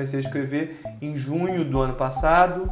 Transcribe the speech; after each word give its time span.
comecei 0.00 0.18
a 0.18 0.22
escrever 0.22 0.80
em 1.02 1.14
junho 1.14 1.62
do 1.62 1.80
ano 1.80 1.94
passado 1.94 2.64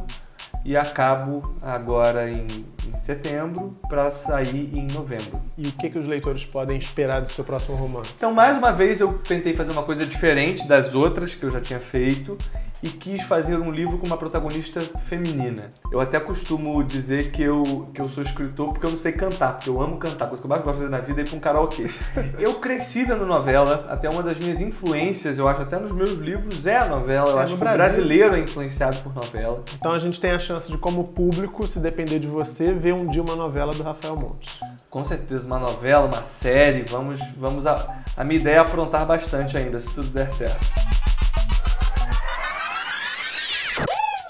e 0.65 0.75
acabo 0.75 1.55
agora 1.61 2.29
em, 2.29 2.47
em 2.87 2.95
setembro 2.95 3.77
para 3.87 4.11
sair 4.11 4.71
em 4.75 4.87
novembro. 4.91 5.39
E 5.55 5.67
o 5.67 5.71
que, 5.73 5.91
que 5.91 5.99
os 5.99 6.07
leitores 6.07 6.43
podem 6.43 6.77
esperar 6.77 7.21
do 7.21 7.29
seu 7.29 7.43
próximo 7.43 7.77
romance? 7.77 8.13
Então, 8.17 8.33
mais 8.33 8.57
uma 8.57 8.71
vez, 8.71 8.99
eu 8.99 9.13
tentei 9.19 9.55
fazer 9.55 9.71
uma 9.71 9.83
coisa 9.83 10.05
diferente 10.05 10.67
das 10.67 10.95
outras 10.95 11.35
que 11.35 11.43
eu 11.43 11.51
já 11.51 11.61
tinha 11.61 11.79
feito 11.79 12.35
e 12.81 12.89
quis 12.89 13.21
fazer 13.23 13.57
um 13.57 13.71
livro 13.71 13.97
com 13.97 14.07
uma 14.07 14.17
protagonista 14.17 14.79
feminina. 15.05 15.71
Eu 15.91 15.99
até 15.99 16.19
costumo 16.19 16.81
dizer 16.83 17.31
que 17.31 17.41
eu, 17.43 17.89
que 17.93 17.99
eu 18.01 18.07
sou 18.07 18.23
escritor 18.23 18.69
porque 18.73 18.85
eu 18.85 18.91
não 18.91 18.97
sei 18.97 19.11
cantar, 19.11 19.53
porque 19.53 19.69
eu 19.69 19.81
amo 19.81 19.97
cantar. 19.97 20.25
A 20.25 20.27
coisa 20.27 20.41
que 20.41 20.45
eu 20.45 20.49
mais 20.49 20.63
gosto 20.63 20.77
de 20.77 20.83
fazer 20.85 20.91
na 20.91 20.97
vida 21.05 21.21
é 21.21 21.23
ir 21.23 21.27
pra 21.27 21.37
um 21.37 21.39
karaokê. 21.39 21.89
Eu 22.39 22.55
cresci 22.55 23.03
vendo 23.03 23.25
novela, 23.25 23.85
até 23.89 24.09
uma 24.09 24.23
das 24.23 24.37
minhas 24.39 24.61
influências, 24.61 25.37
eu 25.37 25.47
acho, 25.47 25.61
até 25.61 25.79
nos 25.79 25.91
meus 25.91 26.11
livros, 26.13 26.65
é 26.65 26.77
a 26.77 26.85
novela. 26.85 27.29
Eu 27.31 27.39
É, 27.39 27.43
acho 27.43 27.51
que 27.53 27.57
o 27.57 27.59
Brasil. 27.59 27.77
brasileiro 27.77 28.35
é 28.35 28.39
influenciado 28.39 28.97
por 28.97 29.13
novela. 29.13 29.63
Então 29.75 29.91
a 29.91 29.99
gente 29.99 30.19
tem 30.21 30.31
a 30.31 30.39
chance 30.39 30.71
de, 30.71 30.77
como 30.77 31.03
público, 31.05 31.67
se 31.67 31.79
depender 31.79 32.19
de 32.19 32.27
você, 32.27 32.73
ver 32.73 32.93
um 32.93 33.07
dia 33.07 33.21
uma 33.21 33.35
novela 33.35 33.73
do 33.73 33.83
Rafael 33.83 34.15
Montes. 34.15 34.59
Com 34.89 35.03
certeza, 35.03 35.45
uma 35.45 35.59
novela, 35.59 36.05
uma 36.05 36.23
série, 36.23 36.83
vamos, 36.89 37.19
vamos 37.37 37.67
a, 37.67 38.01
a 38.15 38.23
minha 38.23 38.39
ideia 38.39 38.55
é 38.55 38.59
aprontar 38.59 39.05
bastante 39.05 39.57
ainda, 39.57 39.79
se 39.79 39.89
tudo 39.93 40.07
der 40.07 40.31
certo. 40.33 40.78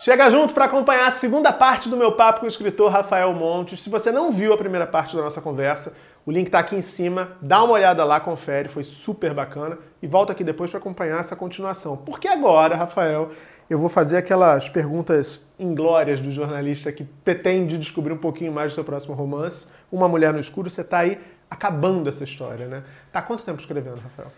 Chega 0.09 0.27
junto 0.31 0.55
para 0.55 0.65
acompanhar 0.65 1.05
a 1.05 1.11
segunda 1.11 1.53
parte 1.53 1.87
do 1.87 1.95
meu 1.95 2.13
papo 2.13 2.39
com 2.39 2.47
o 2.47 2.49
escritor 2.49 2.91
Rafael 2.91 3.31
Montes. 3.31 3.79
Se 3.79 3.91
você 3.91 4.11
não 4.11 4.31
viu 4.31 4.51
a 4.51 4.57
primeira 4.57 4.87
parte 4.87 5.15
da 5.15 5.21
nossa 5.21 5.39
conversa, 5.39 5.95
o 6.25 6.31
link 6.31 6.47
está 6.47 6.57
aqui 6.57 6.75
em 6.75 6.81
cima. 6.81 7.33
Dá 7.39 7.63
uma 7.63 7.73
olhada 7.73 8.03
lá, 8.03 8.19
confere, 8.19 8.67
foi 8.69 8.83
super 8.83 9.35
bacana. 9.35 9.77
E 10.01 10.07
volta 10.07 10.31
aqui 10.31 10.43
depois 10.43 10.71
para 10.71 10.79
acompanhar 10.79 11.19
essa 11.19 11.35
continuação. 11.35 11.95
Porque 11.95 12.27
agora, 12.27 12.75
Rafael, 12.75 13.29
eu 13.69 13.77
vou 13.77 13.87
fazer 13.87 14.17
aquelas 14.17 14.67
perguntas 14.67 15.47
inglórias 15.59 16.19
do 16.19 16.31
jornalista 16.31 16.91
que 16.91 17.03
pretende 17.03 17.77
descobrir 17.77 18.13
um 18.13 18.17
pouquinho 18.17 18.51
mais 18.51 18.71
do 18.71 18.73
seu 18.73 18.83
próximo 18.83 19.13
romance. 19.13 19.67
Uma 19.91 20.07
Mulher 20.07 20.33
no 20.33 20.39
Escuro, 20.39 20.71
você 20.71 20.81
está 20.81 21.01
aí 21.01 21.19
acabando 21.47 22.09
essa 22.09 22.23
história, 22.23 22.65
né? 22.65 22.81
Tá 23.11 23.19
há 23.19 23.21
quanto 23.21 23.45
tempo 23.45 23.61
escrevendo, 23.61 24.01
Rafael? 24.01 24.31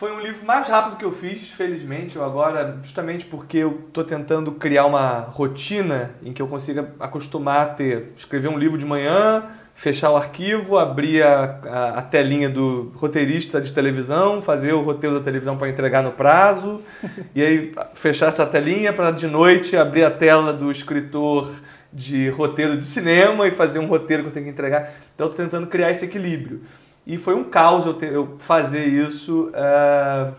Foi 0.00 0.10
um 0.12 0.18
livro 0.18 0.46
mais 0.46 0.66
rápido 0.66 0.96
que 0.96 1.04
eu 1.04 1.12
fiz, 1.12 1.50
felizmente. 1.50 2.16
Eu 2.16 2.24
agora, 2.24 2.78
justamente 2.80 3.26
porque 3.26 3.58
eu 3.58 3.82
estou 3.86 4.02
tentando 4.02 4.50
criar 4.52 4.86
uma 4.86 5.18
rotina 5.18 6.12
em 6.22 6.32
que 6.32 6.40
eu 6.40 6.46
consiga 6.46 6.94
acostumar 6.98 7.60
a 7.60 7.66
ter, 7.66 8.10
escrever 8.16 8.48
um 8.48 8.56
livro 8.56 8.78
de 8.78 8.86
manhã, 8.86 9.44
fechar 9.74 10.10
o 10.10 10.16
arquivo, 10.16 10.78
abrir 10.78 11.22
a, 11.22 11.60
a, 11.66 11.88
a 11.98 12.02
telinha 12.02 12.48
do 12.48 12.90
roteirista 12.96 13.60
de 13.60 13.74
televisão, 13.74 14.40
fazer 14.40 14.72
o 14.72 14.80
roteiro 14.80 15.18
da 15.18 15.22
televisão 15.22 15.58
para 15.58 15.68
entregar 15.68 16.02
no 16.02 16.12
prazo, 16.12 16.80
e 17.34 17.42
aí 17.42 17.74
fechar 17.92 18.28
essa 18.28 18.46
telinha 18.46 18.94
para 18.94 19.10
de 19.10 19.26
noite 19.26 19.76
abrir 19.76 20.04
a 20.04 20.10
tela 20.10 20.50
do 20.50 20.70
escritor 20.70 21.52
de 21.92 22.30
roteiro 22.30 22.78
de 22.78 22.86
cinema 22.86 23.46
e 23.46 23.50
fazer 23.50 23.78
um 23.78 23.86
roteiro 23.86 24.22
que 24.22 24.28
eu 24.30 24.32
tenho 24.32 24.46
que 24.46 24.52
entregar. 24.52 24.94
Então 25.14 25.28
estou 25.28 25.44
tentando 25.44 25.66
criar 25.66 25.90
esse 25.90 26.06
equilíbrio. 26.06 26.62
E 27.10 27.18
foi 27.18 27.34
um 27.34 27.42
caos 27.42 27.86
eu, 27.86 27.94
ter, 27.94 28.12
eu 28.12 28.36
fazer 28.38 28.86
isso 28.86 29.48
uh, 29.48 30.32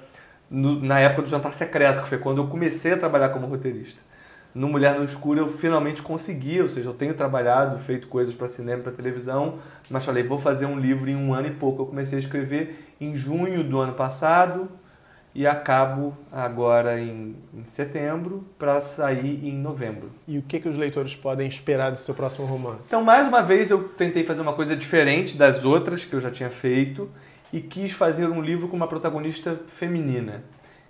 no, 0.49 0.81
na 0.81 1.01
época 1.01 1.23
do 1.23 1.27
Jantar 1.27 1.53
Secreto, 1.53 2.01
que 2.01 2.07
foi 2.07 2.17
quando 2.17 2.37
eu 2.37 2.47
comecei 2.47 2.93
a 2.93 2.97
trabalhar 2.97 3.27
como 3.27 3.45
roteirista. 3.45 4.01
No 4.55 4.69
Mulher 4.69 4.97
no 4.97 5.03
Escuro 5.03 5.37
eu 5.37 5.49
finalmente 5.49 6.01
consegui, 6.01 6.61
ou 6.61 6.69
seja, 6.69 6.87
eu 6.87 6.93
tenho 6.93 7.13
trabalhado, 7.13 7.77
feito 7.77 8.07
coisas 8.07 8.33
para 8.33 8.47
cinema 8.47 8.83
para 8.83 8.93
televisão, 8.93 9.59
mas 9.89 10.05
falei, 10.05 10.23
vou 10.23 10.37
fazer 10.37 10.65
um 10.65 10.79
livro 10.79 11.09
em 11.09 11.15
um 11.17 11.33
ano 11.33 11.49
e 11.49 11.51
pouco. 11.51 11.81
Eu 11.81 11.87
comecei 11.87 12.15
a 12.15 12.19
escrever 12.19 12.95
em 13.01 13.13
junho 13.13 13.65
do 13.65 13.77
ano 13.77 13.91
passado 13.91 14.69
e 15.33 15.47
acabo 15.47 16.15
agora 16.31 16.99
em, 16.99 17.35
em 17.53 17.63
setembro 17.63 18.45
para 18.59 18.81
sair 18.81 19.47
em 19.47 19.53
novembro. 19.53 20.11
E 20.27 20.37
o 20.37 20.41
que, 20.41 20.59
que 20.59 20.67
os 20.67 20.75
leitores 20.75 21.15
podem 21.15 21.47
esperar 21.47 21.91
do 21.91 21.97
seu 21.97 22.13
próximo 22.13 22.45
romance? 22.45 22.81
Então, 22.87 23.03
mais 23.03 23.27
uma 23.27 23.41
vez, 23.41 23.71
eu 23.71 23.87
tentei 23.89 24.25
fazer 24.25 24.41
uma 24.41 24.53
coisa 24.53 24.75
diferente 24.75 25.37
das 25.37 25.63
outras 25.63 26.03
que 26.03 26.13
eu 26.13 26.19
já 26.19 26.29
tinha 26.29 26.49
feito 26.49 27.09
e 27.51 27.61
quis 27.61 27.93
fazer 27.93 28.27
um 28.27 28.41
livro 28.41 28.67
com 28.67 28.75
uma 28.75 28.87
protagonista 28.87 29.59
feminina. 29.67 30.43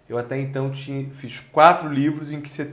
Eu 0.09 0.18
até 0.18 0.40
então 0.40 0.72
tinha, 0.72 1.09
fiz 1.12 1.40
quatro 1.40 1.88
livros 1.88 2.31
em 2.31 2.41
que 2.41 2.50
você... 2.50 2.69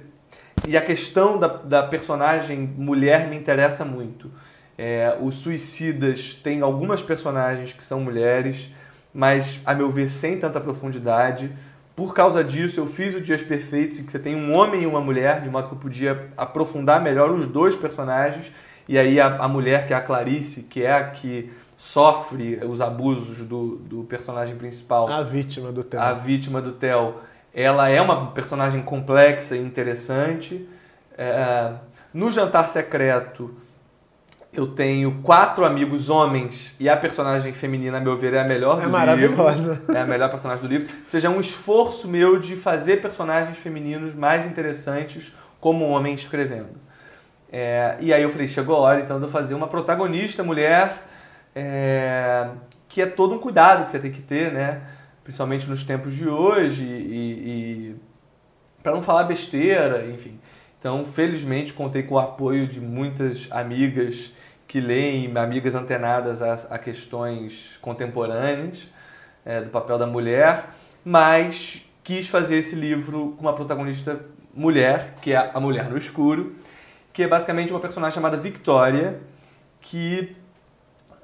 E 0.67 0.77
a 0.77 0.81
questão 0.83 1.39
da, 1.39 1.47
da 1.47 1.83
personagem 1.85 2.59
mulher 2.77 3.29
me 3.29 3.37
interessa 3.37 3.85
muito. 3.85 4.31
É, 4.77 5.17
os 5.21 5.37
Suicidas 5.37 6.35
tem 6.35 6.63
algumas 6.63 7.03
personagens 7.03 7.73
que 7.73 7.85
são 7.85 8.01
mulheres, 8.01 8.71
mas, 9.13 9.61
a 9.65 9.75
meu 9.75 9.91
ver, 9.91 10.09
sem 10.09 10.39
tanta 10.39 10.61
profundidade. 10.61 11.51
Por 11.97 12.15
causa 12.15 12.45
disso, 12.45 12.79
eu 12.79 12.87
fiz 12.87 13.15
o 13.15 13.21
Dias 13.21 13.43
Perfeitos, 13.43 13.99
em 13.99 14.05
que 14.05 14.13
você 14.13 14.19
tem 14.19 14.37
um 14.37 14.57
homem 14.57 14.83
e 14.83 14.87
uma 14.87 15.01
mulher, 15.01 15.41
de 15.41 15.51
modo 15.51 15.69
que 15.69 15.75
eu 15.75 15.79
podia 15.79 16.29
aprofundar 16.37 17.01
melhor 17.01 17.31
os 17.31 17.47
dois 17.47 17.75
personagens. 17.75 18.53
E 18.87 18.97
aí 18.97 19.21
a, 19.21 19.37
a 19.37 19.49
mulher, 19.49 19.87
que 19.87 19.93
é 19.93 19.97
a 19.97 20.01
Clarice, 20.01 20.63
que 20.63 20.83
é 20.85 20.93
a 20.93 21.05
que 21.11 21.51
sofre 21.77 22.61
os 22.65 22.81
abusos 22.81 23.39
do, 23.39 23.77
do 23.77 24.05
personagem 24.05 24.57
principal, 24.57 25.09
A 25.09 25.23
vítima 25.23 25.71
do 25.71 25.85
tema. 25.85 26.05
a 26.05 26.13
vítima 26.13 26.61
do 26.61 26.73
Theo, 26.73 27.17
ela 27.55 27.89
é 27.89 28.01
uma 28.01 28.33
personagem 28.33 28.83
complexa 28.83 29.57
e 29.57 29.61
interessante. 29.61 30.69
É, 31.17 31.73
no 32.13 32.31
Jantar 32.31 32.69
Secreto, 32.69 33.55
eu 34.53 34.67
tenho 34.67 35.21
quatro 35.23 35.65
amigos 35.65 36.09
homens 36.09 36.75
e 36.81 36.89
a 36.89 36.97
personagem 36.97 37.53
feminina, 37.53 37.99
a 37.99 38.01
meu 38.01 38.17
ver, 38.17 38.33
é 38.35 38.41
a 38.41 38.45
melhor 38.45 38.81
É 38.81 38.85
do 38.85 38.91
maravilhosa. 38.91 39.73
livro. 39.75 39.95
É 39.97 40.01
a 40.01 40.07
melhor 40.07 40.31
personagem 40.31 40.63
do 40.63 40.69
livro. 40.69 40.89
Seja, 41.07 41.29
é 41.29 41.31
um 41.31 41.41
esforço 41.41 42.09
meu 42.09 42.39
de 42.39 42.57
fazer 42.57 43.03
personagens 43.03 43.59
femininos 43.59 44.15
mais 44.15 44.47
interessantes 44.47 45.35
como 45.61 45.87
homem 45.89 46.15
escrevendo. 46.15 46.71
É, 47.53 47.97
e 48.01 48.13
aí 48.13 48.23
eu 48.23 48.31
falei, 48.31 48.49
chegou 48.49 48.77
a 48.77 48.81
hora 48.81 49.01
então 49.01 49.19
de 49.19 49.25
eu 49.25 49.31
fazer 49.31 49.55
uma 49.55 49.67
protagonista 49.69 50.43
mulher, 50.43 51.03
é, 51.55 52.49
que 52.89 53.01
é 53.03 53.07
todo 53.07 53.35
um 53.35 53.39
cuidado 53.39 53.85
que 53.85 53.91
você 53.91 53.99
tem 53.99 54.11
que 54.13 54.21
ter, 54.21 54.53
né? 54.53 54.81
Principalmente 55.25 55.69
nos 55.69 55.85
tempos 55.85 56.15
de 56.15 56.29
hoje 56.29 56.85
e, 56.85 57.93
e 57.93 57.97
para 58.83 58.93
não 58.93 59.03
falar 59.03 59.25
besteira, 59.25 60.07
enfim. 60.07 60.39
Então, 60.79 61.05
felizmente, 61.05 61.75
contei 61.75 62.03
com 62.03 62.15
o 62.15 62.19
apoio 62.19 62.67
de 62.67 62.81
muitas 62.81 63.49
amigas 63.51 64.33
que 64.67 64.81
leem, 64.81 65.37
amigas 65.37 65.75
antenadas 65.75 66.41
a, 66.43 66.75
a 66.75 66.79
questões 66.79 67.79
contemporâneas 67.81 68.89
é, 69.45 69.61
do 69.61 69.71
papel 69.71 69.99
da 69.99 70.07
mulher, 70.07 70.71
mas 71.05 71.83
quis 72.05 72.29
fazer 72.29 72.59
esse 72.59 72.75
livro 72.75 73.35
com 73.37 73.43
uma 73.43 73.55
protagonista 73.55 74.21
mulher, 74.55 75.15
que 75.21 75.33
é 75.33 75.51
a 75.53 75.61
Mulher 75.61 75.89
no 75.89 75.97
Escuro, 75.97 76.57
que 77.13 77.23
é 77.23 77.29
basicamente 77.29 77.73
uma 77.73 77.81
personagem 77.81 78.15
chamada 78.15 78.37
Victoria, 78.37 79.21
que 79.81 80.37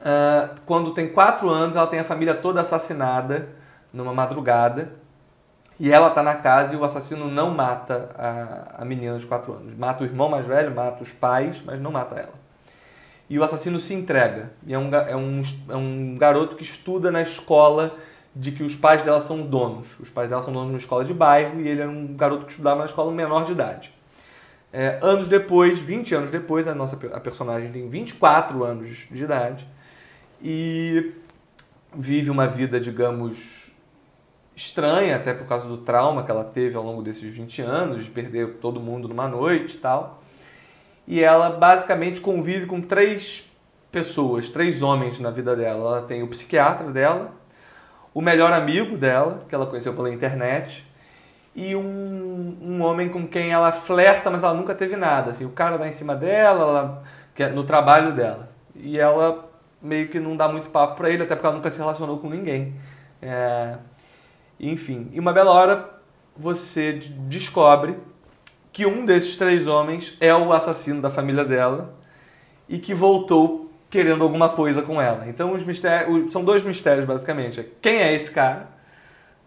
ah, 0.05 0.51
quando 0.67 0.93
tem 0.93 1.09
quatro 1.09 1.49
anos 1.49 1.77
ela 1.77 1.87
tem 1.87 1.99
a 1.99 2.05
família 2.05 2.35
toda 2.35 2.61
assassinada 2.61 3.49
numa 3.93 4.13
madrugada 4.13 4.93
e 5.79 5.91
ela 5.91 6.11
tá 6.11 6.23
na 6.23 6.35
casa 6.35 6.75
e 6.75 6.77
o 6.79 6.85
assassino 6.85 7.29
não 7.29 7.51
mata 7.51 8.11
a, 8.17 8.83
a 8.83 8.85
menina 8.85 9.19
de 9.19 9.27
4 9.27 9.53
anos. 9.53 9.75
Mata 9.75 10.05
o 10.05 10.07
irmão 10.07 10.29
mais 10.29 10.47
velho, 10.47 10.75
mata 10.75 11.03
os 11.03 11.13
pais, 11.13 11.61
mas 11.65 11.81
não 11.81 11.91
mata 11.91 12.15
ela. 12.15 12.45
E 13.29 13.39
o 13.39 13.43
assassino 13.43 13.79
se 13.79 13.93
entrega. 13.93 14.53
E 14.67 14.73
é 14.75 14.79
um, 14.79 14.95
é 14.95 15.17
um, 15.17 15.43
é 15.69 15.77
um 15.77 16.17
garoto 16.17 16.57
que 16.57 16.63
estuda 16.63 17.11
na 17.11 17.23
escola 17.23 17.97
de 18.35 18.53
que 18.53 18.63
os 18.63 18.77
pais 18.77 19.03
dela 19.03 19.21
são 19.21 19.43
donos. 19.43 19.99
Os 19.99 20.11
pais 20.11 20.29
dela 20.29 20.43
são 20.43 20.53
donos 20.53 20.69
de 20.69 20.75
uma 20.75 20.79
escola 20.79 21.05
de 21.05 21.15
bairro 21.15 21.61
e 21.61 21.69
ele 21.69 21.81
era 21.81 21.91
um 21.91 22.15
garoto 22.15 22.47
que 22.47 22.53
estudava 22.53 22.81
na 22.81 22.87
escola 22.87 23.11
menor 23.11 23.45
de 23.45 23.53
idade. 23.53 23.93
É, 24.73 24.99
anos 25.03 25.29
depois, 25.29 25.79
20 25.81 26.15
anos 26.17 26.31
depois, 26.31 26.67
a 26.67 26.75
nossa 26.75 26.99
a 27.13 27.21
personagem 27.21 27.71
tem 27.71 27.89
24 27.89 28.65
anos 28.65 29.07
de 29.11 29.23
idade 29.23 29.67
e 30.43 31.13
vive 31.97 32.29
uma 32.29 32.49
vida, 32.49 32.81
digamos, 32.81 33.64
estranha, 34.57 35.17
até 35.17 35.35
por 35.35 35.47
causa 35.47 35.69
do 35.69 35.79
trauma 35.79 36.23
que 36.23 36.31
ela 36.31 36.45
teve 36.45 36.77
ao 36.77 36.83
longo 36.83 37.03
desses 37.03 37.23
20 37.23 37.63
anos, 37.63 38.05
de 38.05 38.11
perder 38.11 38.55
todo 38.55 38.81
mundo 38.81 39.09
numa 39.09 39.29
noite 39.29 39.77
e 39.77 39.79
tal. 39.79 40.23
E 41.07 41.23
ela 41.23 41.51
basicamente 41.51 42.21
convive 42.21 42.67
com 42.67 42.81
três 42.81 43.49
pessoas, 43.91 44.49
três 44.49 44.83
homens 44.83 45.21
na 45.21 45.31
vida 45.31 45.55
dela. 45.55 45.99
Ela 45.99 46.03
tem 46.03 46.23
o 46.23 46.29
psiquiatra 46.29 46.91
dela, 46.91 47.33
o 48.13 48.21
melhor 48.21 48.53
amigo 48.53 48.97
dela, 48.97 49.45
que 49.49 49.55
ela 49.55 49.67
conheceu 49.67 49.95
pela 49.95 50.13
internet, 50.13 50.87
e 51.55 51.77
um, 51.77 52.57
um 52.61 52.83
homem 52.83 53.09
com 53.09 53.27
quem 53.27 53.53
ela 53.53 53.71
flerta, 53.71 54.31
mas 54.31 54.43
ela 54.43 54.55
nunca 54.55 54.75
teve 54.75 54.97
nada. 54.97 55.31
Assim, 55.31 55.45
o 55.45 55.51
cara 55.51 55.77
dá 55.77 55.87
em 55.87 55.93
cima 55.93 56.17
dela, 56.17 56.61
ela, 56.61 57.03
é 57.39 57.49
no 57.49 57.65
trabalho 57.65 58.13
dela. 58.13 58.51
E 58.75 58.99
ela 58.99 59.49
meio 59.81 60.09
que 60.09 60.19
não 60.19 60.37
dá 60.37 60.49
muito 60.49 60.71
papo 60.71 60.97
pra 60.97 61.11
ele, 61.11 61.23
até 61.23 61.35
porque 61.35 61.47
ela 61.47 61.57
nunca 61.57 61.71
se 61.71 61.79
relacionou 61.79 62.19
com 62.19 62.29
ninguém. 62.29 62.75
É, 63.23 63.77
enfim, 64.59 65.09
e 65.13 65.21
uma 65.21 65.33
bela 65.33 65.51
hora 65.51 65.91
você 66.37 66.93
descobre 67.29 67.97
que 68.73 68.87
um 68.87 69.05
desses 69.05 69.37
três 69.37 69.67
homens 69.67 70.17
é 70.21 70.35
o 70.35 70.53
assassino 70.53 71.01
da 71.01 71.11
família 71.11 71.45
dela 71.45 71.95
e 72.69 72.79
que 72.79 72.93
voltou 72.93 73.71
querendo 73.89 74.25
alguma 74.25 74.49
coisa 74.49 74.83
com 74.83 75.01
ela. 75.01 75.29
Então 75.29 75.53
os 75.53 75.65
mistérios, 75.65 76.33
são 76.33 76.45
dois 76.45 76.63
mistérios 76.63 77.05
basicamente. 77.05 77.61
É 77.61 77.67
Quem 77.81 77.99
é 77.99 78.13
esse 78.15 78.31
cara? 78.31 78.69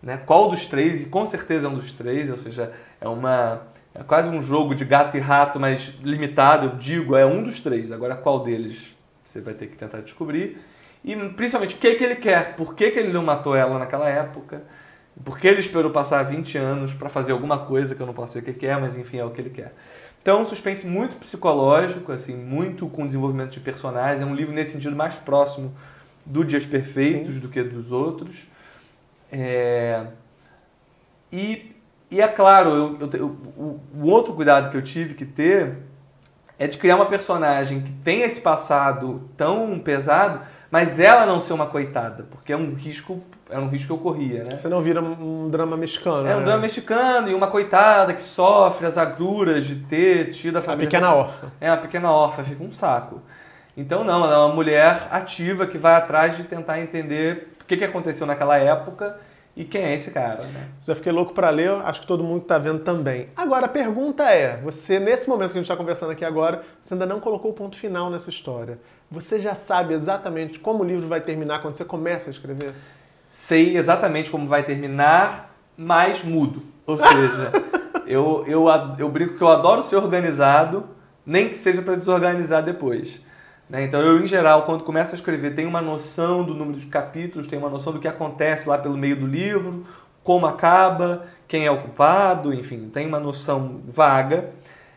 Né? 0.01 0.17
Qual 0.17 0.49
dos 0.49 0.65
três? 0.65 1.03
E 1.03 1.07
com 1.07 1.25
certeza 1.25 1.67
é 1.67 1.69
um 1.69 1.73
dos 1.73 1.91
três, 1.91 2.29
ou 2.29 2.37
seja, 2.37 2.71
é 3.01 3.07
uma 3.07 3.63
é 3.93 4.03
quase 4.03 4.29
um 4.29 4.41
jogo 4.41 4.75
de 4.75 4.85
gato 4.85 5.17
e 5.17 5.19
rato, 5.19 5.59
mas 5.59 5.91
limitado, 6.03 6.67
eu 6.67 6.75
digo, 6.75 7.15
é 7.15 7.25
um 7.25 7.41
dos 7.41 7.59
três. 7.59 7.91
Agora 7.91 8.15
qual 8.15 8.43
deles 8.43 8.95
você 9.25 9.41
vai 9.41 9.53
ter 9.53 9.67
que 9.67 9.75
tentar 9.75 10.01
descobrir. 10.01 10.61
E 11.03 11.15
principalmente 11.15 11.75
o 11.75 11.77
que, 11.77 11.95
que 11.95 12.03
ele 12.03 12.15
quer, 12.15 12.55
por 12.55 12.75
que, 12.75 12.91
que 12.91 12.99
ele 12.99 13.11
não 13.11 13.23
matou 13.23 13.55
ela 13.55 13.77
naquela 13.77 14.07
época, 14.07 14.63
por 15.23 15.39
que 15.39 15.47
ele 15.47 15.59
esperou 15.59 15.91
passar 15.91 16.23
20 16.23 16.57
anos 16.57 16.93
para 16.93 17.09
fazer 17.09 17.31
alguma 17.31 17.59
coisa 17.59 17.95
que 17.95 18.01
eu 18.01 18.07
não 18.07 18.13
posso 18.13 18.35
ver 18.35 18.39
o 18.39 18.43
que 18.43 18.53
quer, 18.53 18.77
é, 18.77 18.77
mas 18.77 18.97
enfim, 18.97 19.17
é 19.17 19.25
o 19.25 19.31
que 19.31 19.41
ele 19.41 19.49
quer. 19.49 19.73
Então, 20.21 20.41
um 20.41 20.45
suspense 20.45 20.85
muito 20.85 21.15
psicológico, 21.15 22.11
assim, 22.11 22.35
muito 22.35 22.87
com 22.87 23.05
desenvolvimento 23.05 23.51
de 23.51 23.59
personagens. 23.59 24.21
É 24.21 24.25
um 24.25 24.35
livro 24.35 24.53
nesse 24.53 24.73
sentido 24.73 24.95
mais 24.95 25.15
próximo 25.15 25.73
do 26.25 26.43
Dias 26.43 26.65
Perfeitos 26.65 27.35
Sim. 27.35 27.39
do 27.39 27.47
que 27.47 27.63
dos 27.63 27.91
outros. 27.91 28.47
É... 29.31 30.05
E, 31.31 31.75
e 32.11 32.21
é 32.21 32.27
claro, 32.27 32.97
eu, 32.99 33.09
eu, 33.13 33.27
o, 33.57 33.79
o 33.95 34.07
outro 34.07 34.33
cuidado 34.33 34.69
que 34.69 34.77
eu 34.77 34.81
tive 34.81 35.13
que 35.13 35.25
ter 35.25 35.77
é 36.59 36.67
de 36.67 36.77
criar 36.77 36.95
uma 36.95 37.05
personagem 37.05 37.81
que 37.81 37.91
tem 37.91 38.21
esse 38.21 38.41
passado 38.41 39.29
tão 39.37 39.79
pesado, 39.79 40.41
mas 40.69 40.99
ela 40.99 41.25
não 41.25 41.39
ser 41.39 41.53
uma 41.53 41.67
coitada, 41.67 42.25
porque 42.29 42.51
é 42.51 42.57
um 42.57 42.73
risco, 42.73 43.21
é 43.49 43.57
um 43.57 43.67
risco 43.67 43.87
que 43.87 43.93
eu 43.93 43.97
corria, 43.97 44.43
né? 44.43 44.57
Você 44.57 44.67
não 44.67 44.81
vira 44.81 45.01
um 45.01 45.49
drama 45.49 45.77
mexicano, 45.77 46.27
É 46.27 46.35
um 46.35 46.39
né? 46.39 46.45
drama 46.45 46.61
mexicano 46.61 47.29
e 47.29 47.33
uma 47.33 47.47
coitada 47.47 48.13
que 48.13 48.23
sofre 48.23 48.85
as 48.85 48.97
agruras 48.97 49.65
de 49.65 49.75
ter 49.75 50.29
tido 50.31 50.57
a 50.57 50.61
família... 50.61 50.87
A 50.87 50.91
pequena 50.91 51.15
órfã. 51.15 51.47
É, 51.61 51.69
a 51.69 51.77
pequena 51.77 52.11
órfã, 52.11 52.43
fica 52.43 52.63
um 52.63 52.71
saco. 52.71 53.21
Então 53.75 54.03
não, 54.03 54.23
ela 54.25 54.33
é 54.33 54.37
uma 54.37 54.55
mulher 54.55 55.07
ativa 55.11 55.67
que 55.67 55.77
vai 55.77 55.95
atrás 55.95 56.35
de 56.35 56.43
tentar 56.43 56.79
entender 56.79 57.55
o 57.61 57.65
que, 57.65 57.77
que 57.77 57.85
aconteceu 57.85 58.25
naquela 58.25 58.57
época 58.57 59.17
e 59.57 59.65
quem 59.65 59.83
é 59.83 59.95
esse 59.95 60.11
cara? 60.11 60.43
Né? 60.43 60.67
Já 60.85 60.93
fiquei 60.93 61.11
louco 61.11 61.33
para 61.33 61.49
ler, 61.49 61.71
acho 61.83 62.01
que 62.01 62.07
todo 62.07 62.23
mundo 62.23 62.43
está 62.43 62.59
vendo 62.59 62.83
também. 62.83 63.29
Agora, 63.35 63.65
a 63.65 63.69
pergunta 63.69 64.23
é: 64.29 64.57
você, 64.57 64.99
nesse 64.99 65.27
momento 65.27 65.51
que 65.51 65.57
a 65.57 65.61
gente 65.61 65.65
está 65.65 65.75
conversando 65.75 66.11
aqui 66.11 66.23
agora, 66.23 66.61
você 66.79 66.93
ainda 66.93 67.07
não 67.07 67.19
colocou 67.19 67.49
o 67.49 67.53
ponto 67.55 67.75
final 67.75 68.07
nessa 68.11 68.29
história. 68.29 68.79
Você 69.09 69.39
já 69.39 69.55
sabe 69.55 69.93
exatamente 69.93 70.59
como 70.59 70.83
o 70.83 70.85
livro 70.85 71.07
vai 71.07 71.21
terminar 71.21 71.61
quando 71.61 71.75
você 71.75 71.85
começa 71.85 72.29
a 72.29 72.31
escrever? 72.31 72.73
Sei 73.29 73.77
exatamente 73.77 74.29
como 74.29 74.47
vai 74.47 74.63
terminar, 74.63 75.55
mas 75.77 76.23
mudo. 76.23 76.61
Ou 76.85 76.97
seja, 76.99 77.51
eu, 78.05 78.43
eu, 78.45 78.65
eu 78.99 79.09
brinco 79.09 79.37
que 79.37 79.41
eu 79.41 79.47
adoro 79.47 79.81
ser 79.81 79.95
organizado, 79.95 80.85
nem 81.25 81.49
que 81.49 81.57
seja 81.57 81.81
para 81.81 81.95
desorganizar 81.95 82.61
depois. 82.63 83.21
Né? 83.69 83.83
Então, 83.83 84.01
eu, 84.01 84.21
em 84.21 84.27
geral, 84.27 84.63
quando 84.63 84.83
começo 84.83 85.13
a 85.13 85.15
escrever, 85.15 85.55
tenho 85.55 85.69
uma 85.69 85.81
noção 85.81 86.43
do 86.43 86.53
número 86.53 86.77
de 86.77 86.87
capítulos, 86.87 87.47
tenho 87.47 87.61
uma 87.61 87.71
noção 87.71 87.93
do 87.93 87.99
que 87.99 88.07
acontece 88.07 88.67
lá 88.67 88.77
pelo 88.77 88.97
meio 88.97 89.15
do 89.15 89.25
livro, 89.25 89.85
como 90.21 90.45
acaba, 90.45 91.27
quem 91.47 91.65
é 91.65 91.71
o 91.71 91.81
culpado, 91.81 92.53
enfim, 92.53 92.89
tenho 92.89 93.07
uma 93.07 93.19
noção 93.19 93.81
vaga, 93.85 94.51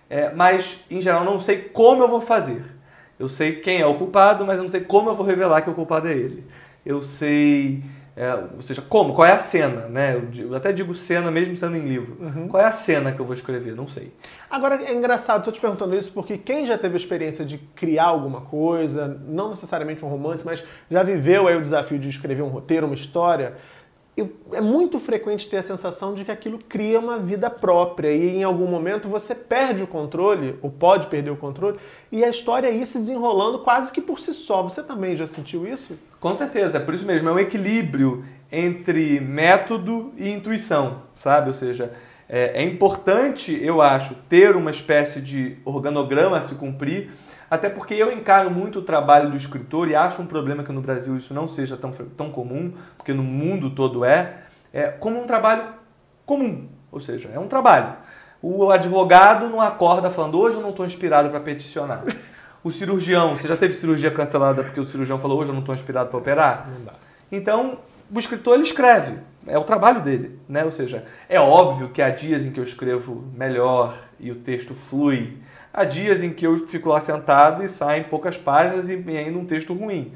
é, 0.09 0.31
mas, 0.35 0.81
em 0.91 1.01
geral, 1.01 1.25
não 1.25 1.39
sei 1.39 1.63
como 1.63 2.03
eu 2.03 2.09
vou 2.09 2.21
fazer. 2.21 2.80
Eu 3.21 3.29
sei 3.29 3.57
quem 3.57 3.81
é 3.81 3.87
o 3.87 3.95
culpado, 3.95 4.45
mas 4.47 4.57
eu 4.57 4.63
não 4.63 4.71
sei 4.71 4.81
como 4.81 5.11
eu 5.11 5.15
vou 5.15 5.27
revelar 5.27 5.61
que 5.61 5.71
o 5.71 5.75
culpado 5.75 6.09
é 6.09 6.13
ele. 6.13 6.45
Eu 6.85 7.03
sei 7.03 7.85
é, 8.17 8.35
ou 8.35 8.61
seja, 8.61 8.83
como? 8.83 9.15
Qual 9.15 9.27
é 9.27 9.33
a 9.33 9.39
cena? 9.39 9.87
Né? 9.89 10.15
Eu, 10.15 10.49
eu 10.49 10.55
até 10.55 10.73
digo 10.73 10.95
cena 10.95 11.31
mesmo 11.31 11.57
sendo 11.57 11.77
em 11.77 11.81
livro. 11.81 12.19
Uhum. 12.21 12.49
Qual 12.49 12.63
é 12.63 12.67
a 12.67 12.73
cena 12.73 13.13
que 13.13 13.21
eu 13.21 13.25
vou 13.25 13.35
escrever? 13.35 13.75
Não 13.75 13.87
sei. 13.87 14.13
Agora, 14.51 14.83
é 14.83 14.93
engraçado, 14.93 15.39
estou 15.39 15.53
te 15.53 15.59
perguntando 15.61 15.97
isso 15.97 16.13
porque 16.13 16.37
quem 16.37 16.67
já 16.67 16.77
teve 16.77 16.95
a 16.95 16.97
experiência 16.97 17.45
de 17.45 17.57
criar 17.75 18.05
alguma 18.05 18.43
coisa, 18.43 19.09
não 19.27 19.49
necessariamente 19.51 20.05
um 20.05 20.09
romance, 20.09 20.45
mas 20.45 20.63
já 20.91 21.03
viveu 21.03 21.47
aí 21.47 21.57
o 21.57 21.63
desafio 21.63 21.99
de 21.99 22.09
escrever 22.09 22.43
um 22.43 22.49
roteiro, 22.49 22.85
uma 22.85 22.95
história, 22.95 23.55
é 24.53 24.61
muito 24.61 24.99
frequente 24.99 25.49
ter 25.49 25.59
a 25.59 25.63
sensação 25.63 26.15
de 26.15 26.25
que 26.25 26.31
aquilo 26.31 26.59
cria 26.69 26.99
uma 26.99 27.19
vida 27.19 27.49
própria 27.49 28.13
e 28.13 28.37
em 28.37 28.43
algum 28.43 28.67
momento 28.67 29.09
você 29.09 29.35
perde 29.35 29.83
o 29.83 29.87
controle, 29.87 30.59
ou 30.61 30.71
pode 30.71 31.07
perder 31.07 31.31
o 31.31 31.37
controle, 31.37 31.79
e 32.11 32.25
a 32.25 32.29
história 32.29 32.69
aí 32.69 32.85
se 32.85 32.99
desenrolando 32.99 33.61
quase 33.61 33.93
que 33.93 34.01
por 34.01 34.19
si 34.19 34.35
só. 34.35 34.63
Você 34.63 34.83
também 34.83 35.15
já 35.17 35.27
sentiu 35.27 35.67
isso? 35.67 35.99
Com 36.19 36.35
certeza, 36.35 36.79
é 36.79 36.81
por 36.81 36.95
isso 36.95 37.07
mesmo, 37.07 37.29
é 37.29 37.33
um 37.33 37.39
equilíbrio 37.39 38.25
entre 38.51 39.21
método 39.21 40.13
e 40.17 40.29
intuição, 40.29 41.03
sabe? 41.15 41.49
Ou 41.49 41.55
seja, 41.55 41.93
é, 42.29 42.63
é 42.63 42.65
importante, 42.65 43.59
eu 43.63 43.83
acho, 43.83 44.15
ter 44.29 44.55
uma 44.55 44.71
espécie 44.71 45.21
de 45.21 45.57
organograma 45.65 46.39
a 46.39 46.43
se 46.43 46.55
cumprir, 46.55 47.11
até 47.51 47.69
porque 47.69 47.95
eu 47.95 48.13
encaro 48.13 48.51
muito 48.51 48.79
o 48.79 48.83
trabalho 48.83 49.29
do 49.29 49.37
escritor 49.37 49.89
e 49.89 49.97
acho 49.97 50.23
um 50.23 50.27
problema 50.27 50.63
que 50.63 50.71
no 50.71 50.81
Brasil 50.81 51.17
isso 51.17 51.35
não 51.35 51.49
seja 51.49 51.77
tão, 51.77 51.91
tão 51.91 52.31
comum, 52.31 52.73
porque 52.97 53.13
no 53.13 53.25
mundo 53.25 53.71
todo 53.71 54.05
é, 54.05 54.45
é 54.73 54.87
como 54.87 55.21
um 55.21 55.27
trabalho 55.27 55.65
comum. 56.25 56.69
Ou 56.93 57.01
seja, 57.01 57.29
é 57.35 57.39
um 57.39 57.49
trabalho. 57.49 57.95
O 58.41 58.71
advogado 58.71 59.49
não 59.49 59.61
acorda 59.61 60.11
falando, 60.11 60.39
hoje 60.39 60.57
eu 60.57 60.63
não 60.63 60.71
estou 60.71 60.87
inspirado 60.87 61.29
para 61.29 61.41
peticionar. 61.41 62.05
O 62.63 62.71
cirurgião, 62.71 63.37
você 63.37 63.49
já 63.49 63.57
teve 63.57 63.73
cirurgia 63.75 64.11
cancelada 64.11 64.63
porque 64.63 64.79
o 64.79 64.85
cirurgião 64.85 65.19
falou, 65.19 65.41
hoje 65.41 65.51
eu 65.51 65.55
não 65.55 65.61
estou 65.61 65.75
inspirado 65.75 66.11
para 66.11 66.19
operar? 66.19 66.69
Não 66.71 66.85
dá. 66.85 66.93
Então, 67.33 67.79
o 68.15 68.19
escritor 68.19 68.55
ele 68.55 68.65
escreve, 68.65 69.19
é 69.47 69.59
o 69.59 69.65
trabalho 69.65 70.03
dele, 70.03 70.39
né? 70.49 70.65
Ou 70.65 70.71
seja, 70.71 71.05
é 71.29 71.41
óbvio 71.41 71.89
que 71.89 72.03
há 72.03 72.11
dias 72.11 72.45
em 72.45 72.53
que 72.53 72.61
eu 72.61 72.65
escrevo 72.65 73.25
melhor 73.35 73.97
e 74.19 74.31
o 74.31 74.35
texto 74.35 74.75
flui 74.75 75.39
Há 75.73 75.85
dias 75.85 76.23
em 76.23 76.33
que 76.33 76.47
eu 76.47 76.67
fico 76.67 76.89
lá 76.89 77.01
sentado 77.01 77.63
e 77.63 77.69
saem 77.69 78.03
poucas 78.05 78.37
páginas 78.37 78.89
e 78.89 78.95
ainda 78.95 79.39
um 79.39 79.45
texto 79.45 79.73
ruim. 79.73 80.13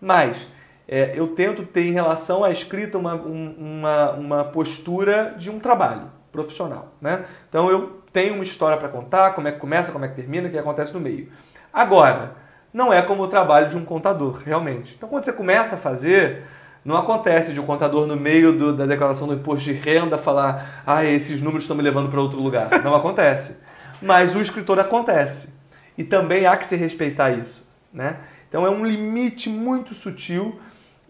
Mas 0.00 0.46
é, 0.86 1.12
eu 1.14 1.28
tento 1.28 1.64
ter 1.64 1.86
em 1.86 1.92
relação 1.92 2.44
à 2.44 2.50
escrita 2.50 2.98
uma, 2.98 3.14
uma, 3.14 4.10
uma 4.12 4.44
postura 4.44 5.34
de 5.38 5.50
um 5.50 5.58
trabalho 5.58 6.10
profissional. 6.30 6.92
Né? 7.00 7.24
Então 7.48 7.70
eu 7.70 8.02
tenho 8.12 8.34
uma 8.34 8.42
história 8.42 8.76
para 8.76 8.88
contar, 8.88 9.34
como 9.34 9.48
é 9.48 9.52
que 9.52 9.58
começa, 9.58 9.90
como 9.90 10.04
é 10.04 10.08
que 10.08 10.14
termina, 10.14 10.48
o 10.48 10.50
que 10.50 10.58
acontece 10.58 10.92
no 10.92 11.00
meio. 11.00 11.28
Agora, 11.72 12.32
não 12.72 12.92
é 12.92 13.00
como 13.00 13.22
o 13.22 13.28
trabalho 13.28 13.70
de 13.70 13.76
um 13.78 13.84
contador, 13.86 14.42
realmente. 14.44 14.94
Então 14.94 15.08
quando 15.08 15.24
você 15.24 15.32
começa 15.32 15.76
a 15.76 15.78
fazer, 15.78 16.42
não 16.84 16.96
acontece 16.96 17.54
de 17.54 17.60
um 17.60 17.64
contador 17.64 18.06
no 18.06 18.16
meio 18.16 18.52
do, 18.52 18.74
da 18.74 18.84
declaração 18.84 19.26
do 19.26 19.34
imposto 19.34 19.64
de 19.64 19.72
renda 19.72 20.18
falar 20.18 20.82
ah, 20.86 21.02
esses 21.02 21.40
números 21.40 21.64
estão 21.64 21.76
me 21.76 21.82
levando 21.82 22.10
para 22.10 22.20
outro 22.20 22.38
lugar. 22.38 22.68
Não 22.82 22.92
acontece 22.96 23.56
mas 24.02 24.34
o 24.34 24.40
escritor 24.40 24.78
acontece. 24.78 25.48
E 25.96 26.04
também 26.04 26.46
há 26.46 26.56
que 26.56 26.66
se 26.66 26.76
respeitar 26.76 27.30
isso. 27.30 27.66
Né? 27.92 28.16
Então 28.48 28.66
é 28.66 28.70
um 28.70 28.84
limite 28.84 29.48
muito 29.48 29.94
sutil. 29.94 30.60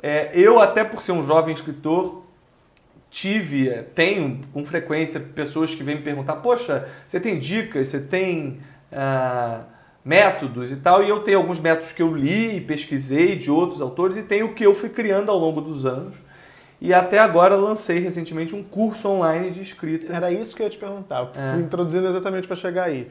É, 0.02 0.30
eu, 0.34 0.60
até 0.60 0.84
por 0.84 1.02
ser 1.02 1.12
um 1.12 1.22
jovem 1.22 1.54
escritor, 1.54 2.22
tive, 3.10 3.68
é, 3.68 3.82
tenho 3.82 4.40
com 4.52 4.64
frequência 4.64 5.20
pessoas 5.20 5.74
que 5.74 5.82
vêm 5.82 5.96
me 5.96 6.02
perguntar: 6.02 6.36
Poxa, 6.36 6.88
você 7.06 7.20
tem 7.20 7.38
dicas, 7.38 7.88
você 7.88 8.00
tem 8.00 8.60
ah, 8.90 9.62
métodos 10.04 10.72
e 10.72 10.76
tal. 10.76 11.04
E 11.04 11.08
eu 11.08 11.20
tenho 11.20 11.38
alguns 11.38 11.60
métodos 11.60 11.92
que 11.92 12.02
eu 12.02 12.14
li 12.16 12.56
e 12.56 12.60
pesquisei 12.60 13.36
de 13.36 13.50
outros 13.50 13.80
autores 13.80 14.16
e 14.16 14.22
tenho 14.22 14.46
o 14.46 14.54
que 14.54 14.64
eu 14.64 14.74
fui 14.74 14.88
criando 14.88 15.30
ao 15.30 15.38
longo 15.38 15.60
dos 15.60 15.86
anos. 15.86 16.16
E 16.84 16.92
até 16.92 17.20
agora 17.20 17.54
lancei 17.54 18.00
recentemente 18.00 18.56
um 18.56 18.62
curso 18.64 19.08
online 19.08 19.52
de 19.52 19.62
escrita. 19.62 20.12
Era 20.12 20.32
isso 20.32 20.56
que 20.56 20.62
eu 20.62 20.64
ia 20.64 20.70
te 20.70 20.76
perguntar. 20.76 21.30
É. 21.32 21.52
Fui 21.52 21.62
introduzindo 21.62 22.08
exatamente 22.08 22.48
para 22.48 22.56
chegar 22.56 22.86
aí. 22.86 23.08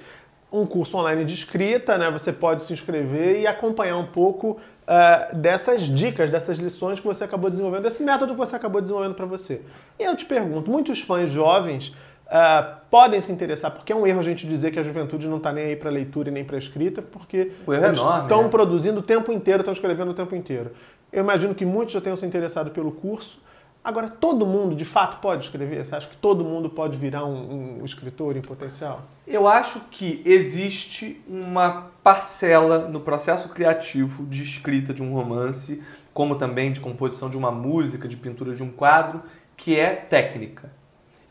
Um 0.51 0.65
curso 0.65 0.97
online 0.97 1.23
de 1.23 1.33
escrita, 1.33 1.97
né? 1.97 2.11
Você 2.11 2.33
pode 2.33 2.63
se 2.63 2.73
inscrever 2.73 3.39
e 3.39 3.47
acompanhar 3.47 3.95
um 3.95 4.07
pouco 4.07 4.59
uh, 4.59 5.37
dessas 5.37 5.83
dicas, 5.83 6.29
dessas 6.29 6.57
lições 6.57 6.99
que 6.99 7.07
você 7.07 7.23
acabou 7.23 7.49
desenvolvendo, 7.49 7.83
desse 7.83 8.03
método 8.03 8.33
que 8.33 8.37
você 8.37 8.57
acabou 8.57 8.81
desenvolvendo 8.81 9.15
para 9.15 9.25
você. 9.25 9.61
E 9.97 10.03
eu 10.03 10.17
te 10.17 10.25
pergunto, 10.25 10.69
muitos 10.69 11.01
fãs 11.01 11.29
jovens 11.29 11.95
Uh, 12.31 12.79
podem 12.89 13.19
se 13.19 13.29
interessar, 13.29 13.71
porque 13.71 13.91
é 13.91 13.95
um 13.95 14.07
erro 14.07 14.21
a 14.21 14.23
gente 14.23 14.47
dizer 14.47 14.71
que 14.71 14.79
a 14.79 14.83
juventude 14.83 15.27
não 15.27 15.35
está 15.35 15.51
nem 15.51 15.65
aí 15.65 15.75
para 15.75 15.89
leitura 15.89 16.29
e 16.29 16.31
nem 16.31 16.45
para 16.45 16.57
escrita, 16.57 17.01
porque 17.01 17.51
é 17.67 17.91
estão 17.91 18.43
né? 18.43 18.47
produzindo 18.47 19.01
o 19.01 19.03
tempo 19.03 19.33
inteiro, 19.33 19.59
estão 19.59 19.73
escrevendo 19.73 20.11
o 20.11 20.13
tempo 20.13 20.33
inteiro. 20.33 20.71
Eu 21.11 21.23
imagino 21.25 21.53
que 21.53 21.65
muitos 21.65 21.93
já 21.93 21.99
tenham 21.99 22.15
se 22.15 22.25
interessado 22.25 22.71
pelo 22.71 22.89
curso, 22.93 23.37
Agora, 23.83 24.07
todo 24.07 24.45
mundo 24.45 24.75
de 24.75 24.85
fato 24.85 25.17
pode 25.17 25.43
escrever? 25.45 25.83
Você 25.83 25.95
acha 25.95 26.07
que 26.07 26.15
todo 26.15 26.45
mundo 26.45 26.69
pode 26.69 26.99
virar 26.99 27.25
um, 27.25 27.79
um, 27.79 27.85
escritor 27.85 28.37
em 28.37 28.41
potencial? 28.41 29.07
Eu 29.25 29.47
acho 29.47 29.79
que 29.89 30.21
existe 30.23 31.19
uma 31.27 31.89
parcela 32.03 32.87
no 32.87 32.99
processo 32.99 33.49
criativo 33.49 34.27
de 34.27 34.43
escrita 34.43 34.93
de 34.93 35.01
um 35.01 35.13
romance, 35.13 35.81
como 36.13 36.35
também 36.35 36.71
de 36.71 36.79
composição 36.79 37.27
de 37.27 37.35
uma 37.35 37.49
música, 37.49 38.07
de 38.07 38.15
pintura 38.15 38.53
de 38.53 38.61
um 38.61 38.69
quadro, 38.69 39.23
que 39.57 39.79
é 39.79 39.95
técnica. 39.95 40.71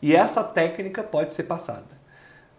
E 0.01 0.13
essa 0.13 0.43
técnica 0.43 1.01
pode 1.03 1.33
ser 1.33 1.43
passada. 1.43 2.01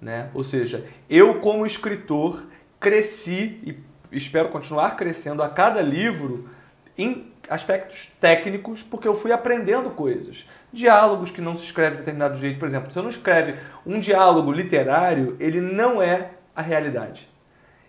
Né? 0.01 0.31
Ou 0.33 0.43
seja, 0.43 0.87
eu, 1.09 1.39
como 1.41 1.67
escritor, 1.67 2.45
cresci 2.81 3.61
e 3.63 3.77
espero 4.11 4.49
continuar 4.49 4.97
crescendo 4.97 5.43
a 5.43 5.51
cada 5.51 5.83
livro 5.83 6.49
em 6.97 7.33
aspectos 7.49 8.11
técnicos, 8.21 8.83
porque 8.83 9.07
eu 9.07 9.15
fui 9.15 9.33
aprendendo 9.33 9.91
coisas. 9.91 10.47
Diálogos 10.73 11.31
que 11.31 11.41
não 11.41 11.57
se 11.57 11.65
escreve 11.65 11.97
de 11.97 11.99
determinado 11.99 12.39
jeito. 12.39 12.59
Por 12.59 12.67
exemplo, 12.67 12.93
se 12.93 12.99
eu 12.99 13.03
não 13.03 13.11
escreve 13.11 13.57
um 13.85 13.99
diálogo 13.99 14.53
literário, 14.53 15.37
ele 15.41 15.61
não 15.61 16.01
é 16.01 16.31
a 16.55 16.63
realidade. 16.63 17.29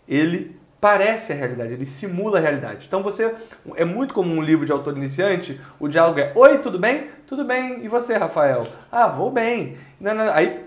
Ele 0.07 0.57
parece 0.83 1.31
a 1.31 1.35
realidade, 1.35 1.71
ele 1.71 1.85
simula 1.85 2.39
a 2.39 2.41
realidade. 2.41 2.85
Então 2.85 3.01
você 3.01 3.33
é 3.75 3.85
muito 3.85 4.13
comum 4.13 4.39
um 4.39 4.41
livro 4.41 4.65
de 4.65 4.71
autor 4.73 4.97
iniciante, 4.97 5.59
o 5.79 5.87
diálogo 5.87 6.19
é: 6.19 6.33
"Oi, 6.35 6.57
tudo 6.57 6.77
bem? 6.77 7.09
Tudo 7.25 7.45
bem. 7.45 7.85
E 7.85 7.87
você, 7.87 8.17
Rafael? 8.17 8.67
Ah, 8.91 9.07
vou 9.07 9.31
bem." 9.31 9.77
Aí 10.33 10.65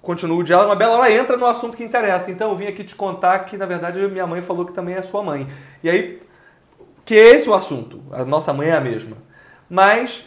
continua 0.00 0.38
o 0.38 0.42
diálogo, 0.42 0.70
uma 0.70 0.76
bela 0.76 0.96
hora 0.96 1.12
entra 1.12 1.36
no 1.36 1.44
assunto 1.44 1.76
que 1.76 1.84
interessa. 1.84 2.30
Então 2.30 2.48
eu 2.48 2.56
vim 2.56 2.66
aqui 2.66 2.82
te 2.82 2.94
contar 2.94 3.40
que 3.40 3.58
na 3.58 3.66
verdade 3.66 3.98
minha 4.08 4.26
mãe 4.26 4.40
falou 4.40 4.64
que 4.64 4.72
também 4.72 4.94
é 4.94 5.02
sua 5.02 5.22
mãe. 5.22 5.46
E 5.82 5.90
aí 5.90 6.22
que 7.08 7.16
é 7.16 7.36
esse 7.36 7.48
o 7.48 7.54
assunto. 7.54 8.02
A 8.12 8.22
nossa 8.22 8.52
mãe 8.52 8.68
é 8.68 8.76
a 8.76 8.82
mesma. 8.82 9.16
Mas 9.66 10.26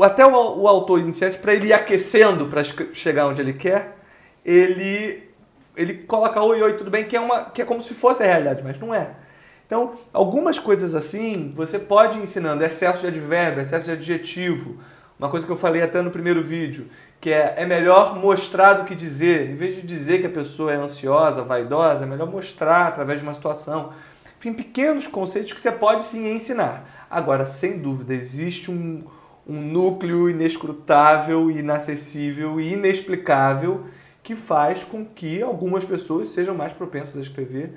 até 0.00 0.24
o, 0.24 0.30
o 0.30 0.66
autor 0.66 0.98
iniciante 0.98 1.36
para 1.36 1.52
ele 1.52 1.66
ir 1.66 1.74
aquecendo 1.74 2.46
para 2.46 2.64
chegar 2.64 3.26
onde 3.26 3.42
ele 3.42 3.52
quer, 3.52 3.98
ele 4.42 5.22
ele 5.76 5.92
coloca 5.92 6.42
oi, 6.42 6.62
oi, 6.62 6.72
tudo 6.78 6.90
bem, 6.90 7.04
que 7.04 7.14
é, 7.14 7.20
uma, 7.20 7.50
que 7.50 7.60
é 7.60 7.64
como 7.66 7.82
se 7.82 7.92
fosse 7.92 8.22
a 8.22 8.26
realidade, 8.26 8.62
mas 8.64 8.78
não 8.78 8.94
é. 8.94 9.10
Então, 9.66 9.92
algumas 10.14 10.58
coisas 10.58 10.94
assim, 10.94 11.52
você 11.54 11.78
pode 11.78 12.16
ir 12.16 12.22
ensinando 12.22 12.64
excesso 12.64 13.02
de 13.02 13.08
advérbio, 13.08 13.60
excesso 13.60 13.84
de 13.84 13.92
adjetivo. 13.92 14.78
Uma 15.18 15.28
coisa 15.28 15.44
que 15.44 15.52
eu 15.52 15.58
falei 15.58 15.82
até 15.82 16.00
no 16.00 16.10
primeiro 16.10 16.40
vídeo, 16.40 16.88
que 17.20 17.30
é, 17.30 17.52
é 17.58 17.66
melhor 17.66 18.16
mostrar 18.18 18.74
do 18.74 18.84
que 18.84 18.94
dizer. 18.94 19.50
Em 19.50 19.56
vez 19.56 19.76
de 19.76 19.82
dizer 19.82 20.22
que 20.22 20.26
a 20.26 20.30
pessoa 20.30 20.72
é 20.72 20.76
ansiosa, 20.76 21.42
vaidosa, 21.42 22.04
é 22.04 22.06
melhor 22.06 22.30
mostrar 22.30 22.86
através 22.86 23.18
de 23.18 23.26
uma 23.26 23.34
situação. 23.34 23.92
Enfim, 24.44 24.52
pequenos 24.52 25.06
conceitos 25.06 25.54
que 25.54 25.60
você 25.60 25.72
pode 25.72 26.04
sim 26.04 26.30
ensinar. 26.30 27.06
Agora, 27.10 27.46
sem 27.46 27.78
dúvida, 27.78 28.12
existe 28.12 28.70
um, 28.70 29.02
um 29.46 29.58
núcleo 29.58 30.28
inescrutável, 30.28 31.50
inacessível 31.50 32.60
e 32.60 32.74
inexplicável 32.74 33.86
que 34.22 34.36
faz 34.36 34.84
com 34.84 35.02
que 35.02 35.40
algumas 35.42 35.82
pessoas 35.86 36.28
sejam 36.28 36.54
mais 36.54 36.74
propensas 36.74 37.16
a 37.16 37.22
escrever 37.22 37.72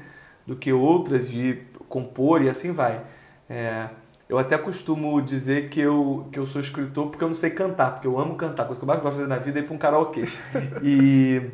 do 0.45 0.57
que 0.57 0.73
outras 0.73 1.31
e 1.31 1.63
compor 1.87 2.41
e 2.41 2.49
assim 2.49 2.73
vai. 2.73 3.01
É, 3.49 3.87
eu 4.27 4.37
até 4.37 4.57
costumo 4.57 5.21
dizer 5.21 5.69
que 5.69 5.79
eu, 5.79 6.27
que 6.33 6.37
eu 6.37 6.45
sou 6.45 6.59
escritor 6.59 7.07
porque 7.07 7.23
eu 7.23 7.29
não 7.29 7.35
sei 7.35 7.49
cantar, 7.49 7.91
porque 7.93 8.07
eu 8.07 8.19
amo 8.19 8.35
cantar. 8.35 8.63
A 8.63 8.65
coisa 8.65 8.77
que 8.77 8.83
eu 8.83 8.87
mais 8.87 9.01
gosto 9.01 9.15
de 9.15 9.21
fazer 9.21 9.29
na 9.29 9.37
vida 9.37 9.59
é 9.59 9.61
ir 9.61 9.65
para 9.65 9.73
um 9.73 9.77
karaokê. 9.77 10.25
e, 10.83 11.49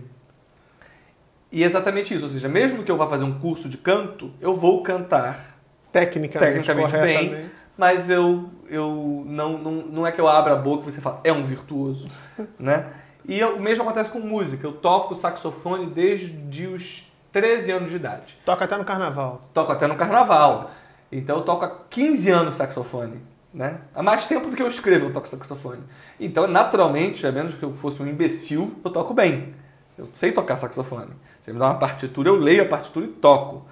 e 1.54 1.64
é 1.64 1.68
exatamente 1.68 2.16
isso. 2.16 2.26
Ou 2.26 2.32
seja, 2.32 2.50
mesmo 2.50 2.84
que 2.84 2.92
eu 2.92 2.98
vá 2.98 3.08
fazer 3.08 3.24
um 3.24 3.38
curso 3.38 3.70
de 3.70 3.78
canto, 3.78 4.32
eu 4.42 4.54
vou 4.54 4.82
cantar 4.82 5.60
tecnicamente, 5.92 6.52
tecnicamente 6.52 6.98
bem, 6.98 7.46
mas 7.78 8.10
eu, 8.10 8.50
eu 8.68 9.24
não, 9.28 9.60
não, 9.60 9.72
não 9.72 10.08
é 10.08 10.12
que 10.12 10.20
eu 10.20 10.28
abra 10.28 10.54
a 10.54 10.56
boca 10.56 10.90
e 10.90 10.92
você 10.92 11.00
fala, 11.00 11.22
é 11.24 11.32
um 11.32 11.44
virtuoso, 11.44 12.08
né? 12.58 12.88
E 13.26 13.42
o 13.44 13.60
mesmo 13.62 13.84
acontece 13.84 14.12
com 14.12 14.20
música. 14.20 14.66
Eu 14.66 14.74
toco 14.74 15.16
saxofone 15.16 15.86
desde 15.92 16.68
os 16.68 17.10
13 17.32 17.72
anos 17.72 17.90
de 17.92 17.96
idade. 17.98 18.36
Toca 18.44 18.66
até 18.66 18.76
no 18.76 18.84
carnaval. 18.84 19.42
Toco 19.54 19.72
até 19.72 19.88
no 19.88 19.96
carnaval. 19.96 20.72
Então 21.12 21.38
eu 21.38 21.44
toco 21.44 21.64
há 21.64 21.70
15 21.90 22.30
anos 22.32 22.56
saxofone. 22.56 23.22
Né? 23.54 23.78
Há 23.94 24.02
mais 24.02 24.26
tempo 24.26 24.50
do 24.50 24.58
que 24.58 24.64
eu 24.64 24.68
escrevo 24.68 25.06
eu 25.06 25.14
toco 25.14 25.28
saxofone. 25.28 25.84
Então, 26.20 26.48
naturalmente, 26.48 27.26
a 27.28 27.32
menos 27.32 27.54
que 27.54 27.64
eu 27.64 27.72
fosse 27.72 28.02
um 28.02 28.08
imbecil, 28.08 28.76
eu 28.84 28.90
toco 28.90 29.14
bem. 29.14 29.54
Eu 29.98 30.10
sei 30.16 30.32
tocar 30.32 30.58
saxofone. 30.58 31.12
Você 31.44 31.52
me 31.52 31.60
dá 31.60 31.66
uma 31.66 31.78
partitura, 31.78 32.30
eu 32.30 32.38
leio 32.38 32.64
a 32.64 32.66
partitura 32.66 33.06
e 33.06 33.10
toco. 33.10 33.66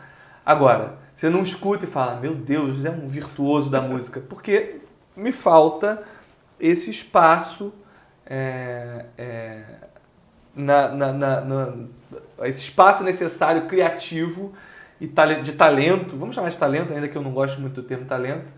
Agora, 0.46 0.98
você 1.16 1.30
não 1.30 1.42
escuta 1.42 1.86
e 1.86 1.88
fala, 1.88 2.20
meu 2.20 2.36
Deus, 2.36 2.84
é 2.84 2.90
um 2.90 3.08
virtuoso 3.08 3.72
da 3.72 3.80
música. 3.80 4.20
Porque 4.20 4.82
me 5.16 5.32
falta 5.32 6.04
esse 6.60 6.90
espaço 6.90 7.72
é, 8.25 9.06
é, 9.18 9.63
na, 10.54 10.90
na, 10.90 11.13
na, 11.13 11.42
na, 11.42 11.74
esse 12.42 12.62
espaço 12.62 13.06
necessário 13.06 13.68
criativo 13.68 14.51
e 15.00 15.08
de 15.42 15.54
talento, 15.54 16.18
vamos 16.18 16.36
chamar 16.36 16.50
de 16.50 16.60
talento, 16.60 16.92
ainda 16.92 17.08
que 17.08 17.18
eu 17.18 17.22
não 17.22 17.32
gosto 17.32 17.62
muito 17.62 17.82
do 17.82 17.88
termo 17.88 18.04
talento, 18.04 18.51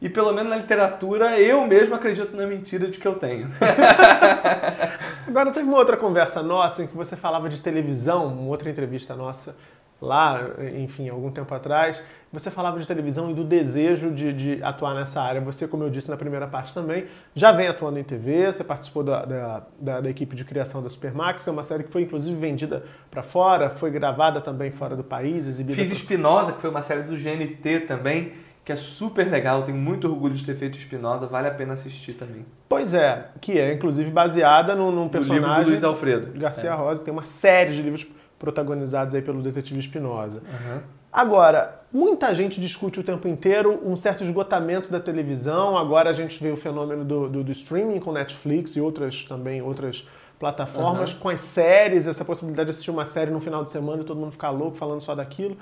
e 0.00 0.08
pelo 0.08 0.32
menos 0.32 0.50
na 0.50 0.56
literatura 0.56 1.38
eu 1.38 1.66
mesmo 1.66 1.94
acredito 1.94 2.34
na 2.36 2.46
mentira 2.46 2.88
de 2.88 2.98
que 2.98 3.06
eu 3.06 3.14
tenho. 3.16 3.50
Agora, 5.26 5.50
teve 5.52 5.68
uma 5.68 5.78
outra 5.78 5.96
conversa 5.96 6.42
nossa 6.42 6.82
em 6.82 6.86
que 6.86 6.96
você 6.96 7.16
falava 7.16 7.48
de 7.48 7.60
televisão, 7.60 8.28
uma 8.28 8.48
outra 8.48 8.70
entrevista 8.70 9.14
nossa, 9.14 9.54
lá, 10.00 10.40
enfim, 10.78 11.08
algum 11.08 11.30
tempo 11.30 11.54
atrás, 11.54 12.02
você 12.32 12.50
falava 12.50 12.78
de 12.78 12.86
televisão 12.86 13.30
e 13.30 13.34
do 13.34 13.44
desejo 13.44 14.10
de, 14.10 14.32
de, 14.32 14.62
atuar 14.62 14.94
nessa 14.94 15.20
área. 15.20 15.40
Você, 15.42 15.68
como 15.68 15.84
eu 15.84 15.90
disse 15.90 16.08
na 16.08 16.16
primeira 16.16 16.46
parte 16.46 16.72
também, 16.72 17.06
já 17.34 17.52
vem 17.52 17.68
atuando 17.68 17.98
em 17.98 18.04
TV, 18.04 18.46
você 18.46 18.64
participou 18.64 19.02
da, 19.02 19.24
da, 19.24 19.62
da, 19.78 20.00
da 20.00 20.10
equipe 20.10 20.34
de 20.34 20.44
criação 20.44 20.82
da 20.82 20.88
Supermax, 20.88 21.46
é 21.46 21.50
uma 21.50 21.62
série 21.62 21.84
que 21.84 21.90
foi 21.90 22.02
inclusive 22.02 22.38
vendida 22.38 22.84
para 23.10 23.22
fora, 23.22 23.68
foi 23.68 23.90
gravada 23.90 24.40
também 24.40 24.70
fora 24.70 24.96
do 24.96 25.04
país, 25.04 25.46
exibida... 25.46 25.80
Fiz 25.80 25.90
Espinosa, 25.90 26.52
que 26.52 26.60
foi 26.60 26.70
uma 26.70 26.82
série 26.82 27.02
do 27.02 27.16
GNT 27.16 27.80
também, 27.80 28.32
que 28.70 28.74
é 28.74 28.76
super 28.76 29.28
legal, 29.28 29.64
tenho 29.64 29.76
muito 29.76 30.06
orgulho 30.06 30.32
de 30.32 30.44
ter 30.44 30.54
feito 30.54 30.78
Espinosa, 30.78 31.26
vale 31.26 31.48
a 31.48 31.50
pena 31.50 31.74
assistir 31.74 32.12
também. 32.12 32.46
Pois 32.68 32.94
é, 32.94 33.26
que 33.40 33.58
é 33.58 33.74
inclusive 33.74 34.12
baseada 34.12 34.76
num, 34.76 34.92
num 34.92 35.08
personagem... 35.08 35.42
Do 35.42 35.48
livro 35.48 35.64
do 35.64 35.70
Luiz 35.70 35.82
Alfredo. 35.82 36.38
Garcia 36.38 36.70
é. 36.70 36.72
Rosa, 36.72 37.02
tem 37.02 37.12
uma 37.12 37.24
série 37.24 37.74
de 37.74 37.82
livros 37.82 38.06
protagonizados 38.38 39.12
aí 39.12 39.22
pelo 39.22 39.42
detetive 39.42 39.80
Espinosa. 39.80 40.38
Uhum. 40.38 40.80
Agora, 41.12 41.80
muita 41.92 42.32
gente 42.32 42.60
discute 42.60 43.00
o 43.00 43.02
tempo 43.02 43.26
inteiro 43.26 43.82
um 43.84 43.96
certo 43.96 44.22
esgotamento 44.22 44.88
da 44.88 45.00
televisão. 45.00 45.76
Agora 45.76 46.10
a 46.10 46.12
gente 46.12 46.40
vê 46.40 46.52
o 46.52 46.56
fenômeno 46.56 47.04
do, 47.04 47.28
do, 47.28 47.42
do 47.42 47.50
streaming 47.50 47.98
com 47.98 48.12
Netflix 48.12 48.76
e 48.76 48.80
outras 48.80 49.24
também 49.24 49.60
outras 49.60 50.06
plataformas, 50.38 51.12
uhum. 51.12 51.18
com 51.18 51.28
as 51.28 51.40
séries, 51.40 52.06
essa 52.06 52.24
possibilidade 52.24 52.68
de 52.68 52.70
assistir 52.70 52.92
uma 52.92 53.04
série 53.04 53.32
no 53.32 53.40
final 53.40 53.64
de 53.64 53.70
semana 53.70 54.02
e 54.02 54.04
todo 54.04 54.20
mundo 54.20 54.30
ficar 54.30 54.50
louco 54.50 54.76
falando 54.76 55.00
só 55.00 55.12
daquilo. 55.12 55.56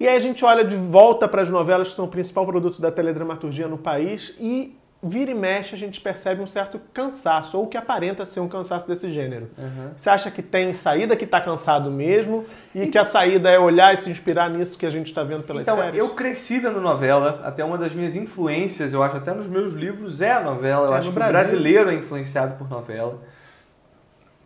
E 0.00 0.06
aí 0.06 0.16
a 0.16 0.20
gente 0.20 0.44
olha 0.44 0.64
de 0.64 0.76
volta 0.76 1.26
para 1.26 1.42
as 1.42 1.50
novelas 1.50 1.88
que 1.88 1.96
são 1.96 2.04
o 2.04 2.08
principal 2.08 2.46
produto 2.46 2.80
da 2.80 2.90
teledramaturgia 2.90 3.66
no 3.66 3.76
país 3.76 4.36
e 4.38 4.78
vira 5.02 5.30
e 5.30 5.34
mexe 5.34 5.74
a 5.74 5.78
gente 5.78 6.00
percebe 6.00 6.42
um 6.42 6.46
certo 6.46 6.80
cansaço, 6.92 7.56
ou 7.56 7.66
que 7.66 7.76
aparenta 7.76 8.24
ser 8.24 8.40
um 8.40 8.48
cansaço 8.48 8.86
desse 8.86 9.10
gênero. 9.10 9.48
Uhum. 9.56 9.90
Você 9.96 10.10
acha 10.10 10.30
que 10.30 10.42
tem 10.42 10.72
saída 10.72 11.14
que 11.16 11.24
está 11.24 11.40
cansado 11.40 11.90
mesmo 11.90 12.44
e, 12.74 12.86
que 12.86 12.98
a 12.98 13.04
saída 13.04 13.48
é 13.48 13.58
olhar 13.58 13.94
e 13.94 13.96
se 13.96 14.10
inspirar 14.10 14.50
nisso 14.50 14.76
que 14.76 14.84
a 14.84 14.90
gente 14.90 15.06
está 15.06 15.22
vendo 15.22 15.44
pelas 15.44 15.62
então, 15.62 15.76
séries? 15.76 15.98
Eu 15.98 16.10
cresci 16.14 16.58
vendo 16.58 16.80
novela, 16.80 17.40
até 17.44 17.64
uma 17.64 17.78
das 17.78 17.92
minhas 17.92 18.16
influências, 18.16 18.92
eu 18.92 19.02
acho, 19.02 19.16
até 19.16 19.32
nos 19.32 19.46
meus 19.46 19.72
livros 19.72 20.20
é 20.20 20.32
a 20.32 20.40
novela. 20.40 20.88
Eu 20.88 20.94
é, 20.94 20.98
acho 20.98 21.08
que 21.08 21.14
Brasil. 21.14 21.38
o 21.38 21.42
brasileiro 21.42 21.90
é 21.90 21.94
influenciado 21.94 22.56
por 22.56 22.68
novela. 22.68 23.18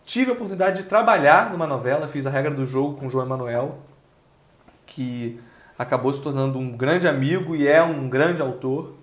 Tive 0.05 0.31
a 0.31 0.35
oportunidade 0.35 0.83
de 0.83 0.89
trabalhar 0.89 1.51
numa 1.51 1.67
novela, 1.67 2.09
fiz 2.09 2.27
a 2.27 2.31
regra 2.31 2.51
do 2.51 2.67
jogo 2.67 2.99
com 2.99 3.07
o 3.07 3.11
João 3.11 3.25
Emanuel, 3.25 3.79
que 4.95 5.41
acabou 5.79 6.13
se 6.13 6.21
tornando 6.21 6.59
um 6.59 6.77
grande 6.77 7.09
amigo 7.09 7.57
e 7.57 7.67
é 7.67 7.83
um 7.83 8.09
grande 8.09 8.41
autor. 8.41 8.95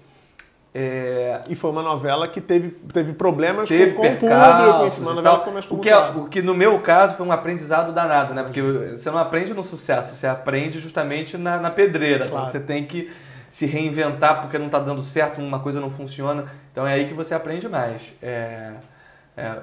É... 0.74 1.42
E 1.50 1.56
foi 1.56 1.72
uma 1.72 1.82
novela 1.82 2.28
que 2.28 2.40
teve, 2.40 2.70
teve 2.94 3.14
problemas 3.14 3.68
teve 3.68 3.94
com, 3.94 4.04
com 4.04 4.08
o 4.08 4.18
público, 4.20 4.86
enfim, 4.86 5.02
uma 5.02 5.14
novela 5.14 5.40
começou 5.40 5.78
o 5.78 5.82
que, 5.82 5.90
é, 5.90 5.98
o 5.98 6.26
que 6.26 6.42
no 6.44 6.54
meu 6.54 6.80
caso 6.80 7.16
foi 7.16 7.26
um 7.26 7.32
aprendizado 7.32 7.92
danado, 7.92 8.36
né? 8.36 8.44
Porque 8.44 8.62
você 8.62 9.10
não 9.10 9.18
aprende 9.18 9.54
no 9.54 9.64
sucesso, 9.64 10.16
você 10.16 10.28
aprende 10.28 10.80
justamente 10.80 11.38
na, 11.38 11.58
na 11.58 11.72
pedreira, 11.72 12.28
claro. 12.28 12.32
quando 12.32 12.50
você 12.50 12.60
tem 12.60 12.86
que 12.86 13.12
se 13.50 13.66
reinventar 13.66 14.42
porque 14.42 14.60
não 14.60 14.68
está 14.68 14.78
dando 14.78 15.02
certo, 15.02 15.42
uma 15.42 15.60
coisa 15.60 15.82
não 15.82 15.90
funciona. 15.90 16.46
Então 16.72 16.86
é 16.86 16.94
aí 16.94 17.08
que 17.08 17.16
você 17.16 17.34
aprende 17.34 17.68
mais. 17.68 18.14
É, 18.22 18.74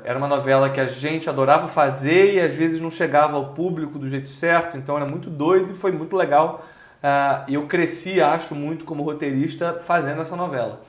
era 0.04 0.18
uma 0.18 0.28
novela 0.28 0.70
que 0.70 0.80
a 0.80 0.86
gente 0.86 1.28
adorava 1.28 1.68
fazer 1.68 2.34
e 2.34 2.40
às 2.40 2.52
vezes 2.52 2.80
não 2.80 2.90
chegava 2.90 3.36
ao 3.36 3.48
público 3.48 3.98
do 3.98 4.08
jeito 4.08 4.28
certo, 4.28 4.76
então 4.76 4.96
era 4.96 5.06
muito 5.06 5.28
doido 5.28 5.72
e 5.72 5.76
foi 5.76 5.92
muito 5.92 6.16
legal. 6.16 6.64
Uh, 6.96 7.52
eu 7.52 7.66
cresci, 7.66 8.20
acho, 8.20 8.54
muito 8.54 8.84
como 8.84 9.02
roteirista 9.02 9.80
fazendo 9.86 10.20
essa 10.20 10.34
novela. 10.34 10.80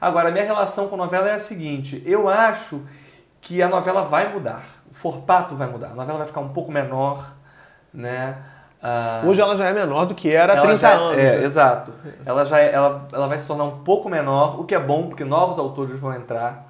Agora, 0.00 0.28
a 0.28 0.32
minha 0.32 0.44
relação 0.44 0.88
com 0.88 0.94
a 0.94 0.98
novela 0.98 1.28
é 1.28 1.34
a 1.34 1.38
seguinte: 1.38 2.02
eu 2.04 2.28
acho 2.28 2.82
que 3.40 3.62
a 3.62 3.68
novela 3.68 4.02
vai 4.02 4.32
mudar, 4.32 4.64
o 4.90 4.94
formato 4.94 5.54
vai 5.54 5.66
mudar, 5.66 5.88
a 5.88 5.94
novela 5.94 6.18
vai 6.18 6.26
ficar 6.26 6.40
um 6.40 6.50
pouco 6.50 6.70
menor, 6.70 7.32
né? 7.92 8.36
Uh, 8.82 9.26
Hoje 9.28 9.40
ela 9.40 9.56
já 9.56 9.66
é 9.66 9.72
menor 9.72 10.04
do 10.04 10.14
que 10.14 10.30
era 10.30 10.52
há 10.52 10.60
30 10.60 10.78
já, 10.78 10.92
anos. 10.92 11.18
É, 11.18 11.38
né? 11.38 11.44
exato. 11.44 11.92
Ela, 12.26 12.44
já 12.44 12.60
é, 12.60 12.70
ela, 12.70 13.08
ela 13.10 13.26
vai 13.26 13.38
se 13.38 13.46
tornar 13.46 13.64
um 13.64 13.78
pouco 13.78 14.10
menor, 14.10 14.60
o 14.60 14.64
que 14.64 14.74
é 14.74 14.78
bom, 14.78 15.06
porque 15.06 15.24
novos 15.24 15.58
autores 15.58 15.98
vão 15.98 16.14
entrar. 16.14 16.66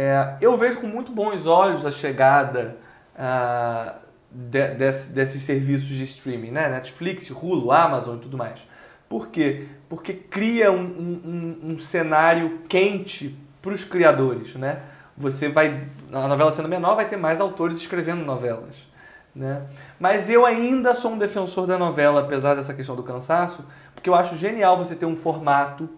É, 0.00 0.36
eu 0.40 0.56
vejo 0.56 0.78
com 0.78 0.86
muito 0.86 1.10
bons 1.10 1.44
olhos 1.44 1.84
a 1.84 1.90
chegada 1.90 2.76
uh, 3.16 3.98
de, 4.30 4.68
desse, 4.68 5.10
desses 5.10 5.42
serviços 5.42 5.88
de 5.88 6.04
streaming, 6.04 6.52
né? 6.52 6.68
Netflix, 6.68 7.28
Hulu, 7.28 7.72
Amazon 7.72 8.14
e 8.14 8.20
tudo 8.20 8.36
mais. 8.36 8.60
Por 9.08 9.26
quê? 9.26 9.66
Porque 9.88 10.14
cria 10.14 10.70
um, 10.70 10.84
um, 10.84 11.58
um 11.72 11.78
cenário 11.80 12.60
quente 12.68 13.36
para 13.60 13.72
os 13.72 13.82
criadores, 13.82 14.54
né? 14.54 14.82
Você 15.16 15.48
vai, 15.48 15.88
a 16.12 16.28
novela 16.28 16.52
sendo 16.52 16.68
menor, 16.68 16.94
vai 16.94 17.08
ter 17.08 17.16
mais 17.16 17.40
autores 17.40 17.78
escrevendo 17.78 18.24
novelas, 18.24 18.86
né? 19.34 19.62
Mas 19.98 20.30
eu 20.30 20.46
ainda 20.46 20.94
sou 20.94 21.10
um 21.10 21.18
defensor 21.18 21.66
da 21.66 21.76
novela, 21.76 22.20
apesar 22.20 22.54
dessa 22.54 22.72
questão 22.72 22.94
do 22.94 23.02
cansaço, 23.02 23.64
porque 23.96 24.08
eu 24.08 24.14
acho 24.14 24.36
genial 24.36 24.78
você 24.78 24.94
ter 24.94 25.06
um 25.06 25.16
formato. 25.16 25.90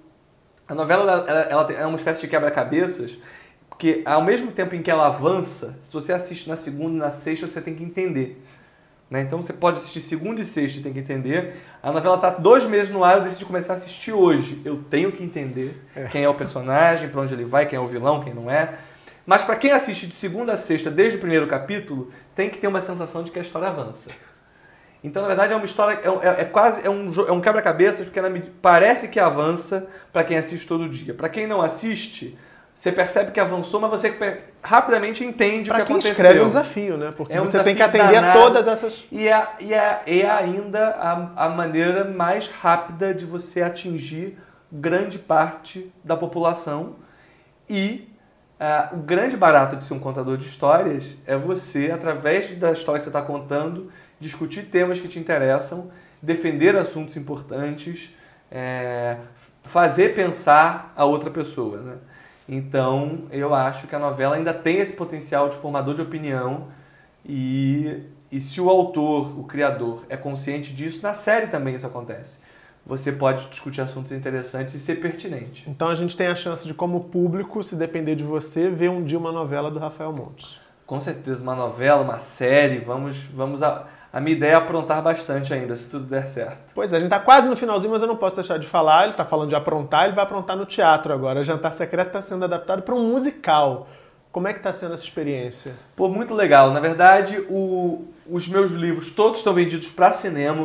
A 0.67 0.75
novela 0.75 1.03
ela, 1.03 1.43
ela 1.43 1.73
é 1.75 1.85
uma 1.85 1.97
espécie 1.97 2.23
de 2.23 2.29
quebra-cabeças 2.29 3.19
porque 3.81 4.03
ao 4.05 4.23
mesmo 4.23 4.53
tempo 4.53 4.75
em 4.75 4.83
que 4.83 4.91
ela 4.91 5.07
avança, 5.07 5.79
se 5.83 5.95
você 5.95 6.13
assiste 6.13 6.47
na 6.47 6.55
segunda 6.55 6.97
e 6.97 6.99
na 6.99 7.11
sexta, 7.11 7.47
você 7.47 7.63
tem 7.63 7.75
que 7.75 7.83
entender. 7.83 8.39
Né? 9.09 9.23
Então 9.23 9.41
você 9.41 9.55
pode 9.55 9.79
assistir 9.79 10.03
segunda 10.03 10.39
e 10.39 10.45
sexta 10.45 10.79
e 10.79 10.83
tem 10.83 10.93
que 10.93 10.99
entender. 10.99 11.57
A 11.83 11.91
novela 11.91 12.17
está 12.17 12.29
dois 12.29 12.67
meses 12.67 12.91
no 12.91 13.03
ar, 13.03 13.17
eu 13.17 13.25
decidi 13.25 13.47
começar 13.47 13.73
a 13.73 13.77
assistir 13.77 14.13
hoje. 14.13 14.61
Eu 14.67 14.85
tenho 14.91 15.11
que 15.11 15.25
entender 15.25 15.83
é. 15.97 16.05
quem 16.09 16.23
é 16.23 16.29
o 16.29 16.35
personagem, 16.35 17.09
para 17.09 17.23
onde 17.23 17.33
ele 17.33 17.47
vai, 17.47 17.65
quem 17.65 17.79
é 17.79 17.81
o 17.81 17.87
vilão, 17.87 18.23
quem 18.23 18.35
não 18.35 18.51
é. 18.51 18.75
Mas 19.25 19.47
para 19.47 19.57
quem 19.57 19.73
assiste 19.73 20.07
de 20.07 20.15
segunda 20.15 20.53
a 20.53 20.57
sexta, 20.59 20.91
desde 20.91 21.17
o 21.17 21.21
primeiro 21.21 21.47
capítulo, 21.47 22.11
tem 22.35 22.51
que 22.51 22.59
ter 22.59 22.67
uma 22.67 22.83
sensação 22.83 23.23
de 23.23 23.31
que 23.31 23.39
a 23.39 23.43
história 23.43 23.69
avança. 23.69 24.11
Então, 25.03 25.23
na 25.23 25.29
verdade, 25.29 25.55
é 25.55 25.57
uma 25.57 25.65
história, 25.65 25.99
é, 26.05 26.27
é, 26.29 26.41
é 26.43 26.45
quase 26.45 26.87
é 26.87 26.91
um, 26.91 27.11
é 27.27 27.33
um 27.33 27.41
quebra-cabeças, 27.41 28.05
porque 28.05 28.19
ela 28.19 28.31
parece 28.61 29.09
que 29.09 29.19
avança 29.19 29.87
para 30.13 30.23
quem 30.23 30.37
assiste 30.37 30.67
todo 30.67 30.87
dia. 30.87 31.15
Para 31.15 31.31
quem 31.31 31.47
não 31.47 31.63
assiste, 31.63 32.37
você 32.81 32.91
percebe 32.91 33.31
que 33.31 33.39
avançou, 33.39 33.79
mas 33.79 33.91
você 33.91 34.43
rapidamente 34.63 35.23
entende 35.23 35.69
pra 35.69 35.81
o 35.81 35.83
que 35.83 35.87
quem 35.87 35.97
aconteceu. 35.97 36.13
escreve 36.13 36.39
é 36.39 36.43
um 36.43 36.47
desafio, 36.47 36.97
né? 36.97 37.13
Porque 37.15 37.31
é 37.31 37.39
um 37.39 37.45
você 37.45 37.63
tem 37.63 37.75
que 37.75 37.83
atender 37.83 38.15
danado, 38.15 38.39
a 38.39 38.43
todas 38.43 38.67
essas. 38.67 39.05
E 39.13 39.29
é, 39.29 39.49
e 39.61 39.75
é, 39.75 40.03
é 40.07 40.31
ainda 40.31 40.89
a, 40.93 41.45
a 41.45 41.49
maneira 41.51 42.07
mais 42.07 42.49
rápida 42.49 43.13
de 43.13 43.27
você 43.27 43.61
atingir 43.61 44.39
grande 44.73 45.19
parte 45.19 45.93
da 46.03 46.17
população. 46.17 46.95
E 47.69 48.09
uh, 48.59 48.97
o 48.97 49.01
grande 49.01 49.37
barato 49.37 49.77
de 49.77 49.85
ser 49.85 49.93
um 49.93 49.99
contador 49.99 50.39
de 50.39 50.47
histórias 50.47 51.19
é 51.27 51.37
você, 51.37 51.91
através 51.91 52.59
da 52.59 52.73
história 52.73 52.99
que 52.99 53.05
você 53.05 53.11
está 53.11 53.21
contando, 53.21 53.93
discutir 54.19 54.71
temas 54.71 54.99
que 54.99 55.07
te 55.07 55.19
interessam, 55.19 55.91
defender 56.23 56.75
assuntos 56.77 57.15
importantes, 57.15 58.11
é, 58.51 59.19
fazer 59.65 60.15
pensar 60.15 60.95
a 60.97 61.05
outra 61.05 61.29
pessoa. 61.29 61.77
Né? 61.77 61.97
Então, 62.53 63.27
eu 63.31 63.55
acho 63.55 63.87
que 63.87 63.95
a 63.95 63.99
novela 63.99 64.35
ainda 64.35 64.53
tem 64.53 64.79
esse 64.79 64.93
potencial 64.93 65.49
de 65.49 65.55
formador 65.55 65.95
de 65.95 66.03
opinião 66.03 66.67
e, 67.25 68.03
e 68.31 68.41
se 68.41 68.61
o 68.61 68.69
autor, 68.69 69.39
o 69.39 69.45
criador, 69.45 70.05
é 70.09 70.17
consciente 70.17 70.75
disso, 70.75 71.01
na 71.01 71.15
série 71.15 71.47
também 71.47 71.77
isso 71.77 71.87
acontece. 71.87 72.41
Você 72.85 73.13
pode 73.13 73.47
discutir 73.47 73.81
assuntos 73.81 74.11
interessantes 74.11 74.75
e 74.75 74.81
ser 74.81 74.97
pertinente. 74.97 75.71
Então 75.71 75.89
a 75.89 75.95
gente 75.95 76.17
tem 76.17 76.27
a 76.27 76.35
chance 76.35 76.67
de, 76.67 76.75
como 76.75 77.05
público, 77.05 77.63
se 77.63 77.77
depender 77.77 78.17
de 78.17 78.25
você, 78.25 78.69
ver 78.69 78.91
um 78.91 79.05
dia 79.05 79.17
uma 79.17 79.31
novela 79.31 79.71
do 79.71 79.79
Rafael 79.79 80.13
Montes. 80.13 80.59
Com 80.91 80.99
certeza, 80.99 81.41
uma 81.41 81.55
novela, 81.55 82.03
uma 82.03 82.19
série, 82.19 82.81
vamos, 82.81 83.23
vamos 83.27 83.63
a 83.63 83.87
a 84.13 84.21
minha 84.21 84.37
ideia 84.37 84.53
é 84.53 84.55
aprontar 84.57 85.01
bastante 85.01 85.55
ainda, 85.55 85.77
se 85.77 85.87
tudo 85.87 86.05
der 86.05 86.27
certo. 86.27 86.75
Pois 86.75 86.93
é, 86.93 86.97
a 86.97 86.99
gente 86.99 87.07
está 87.07 87.21
quase 87.21 87.49
no 87.49 87.55
finalzinho, 87.55 87.93
mas 87.93 88.03
eu 88.03 88.09
não 88.09 88.17
posso 88.17 88.35
deixar 88.35 88.59
de 88.59 88.67
falar. 88.67 89.05
Ele 89.05 89.13
está 89.13 89.25
falando 89.25 89.51
de 89.51 89.55
aprontar, 89.55 90.07
ele 90.07 90.17
vai 90.17 90.25
aprontar 90.25 90.57
no 90.57 90.67
teatro 90.67 91.13
agora. 91.13 91.45
Jantar 91.45 91.73
Secreto 91.73 92.09
está 92.09 92.21
sendo 92.21 92.45
adaptado 92.45 92.83
para 92.83 92.93
um 92.93 93.05
musical. 93.05 93.87
Como 94.33 94.47
é 94.47 94.53
que 94.53 94.61
está 94.61 94.73
sendo 94.73 94.95
essa 94.95 95.03
experiência? 95.03 95.75
Pô, 95.97 96.09
muito 96.09 96.35
legal. 96.35 96.71
Na 96.71 96.79
verdade, 96.79 97.45
o, 97.49 98.07
os 98.25 98.47
meus 98.47 98.71
livros 98.73 99.11
todos 99.11 99.39
estão 99.39 99.53
vendidos 99.53 99.91
para 99.91 100.13
cinema. 100.13 100.65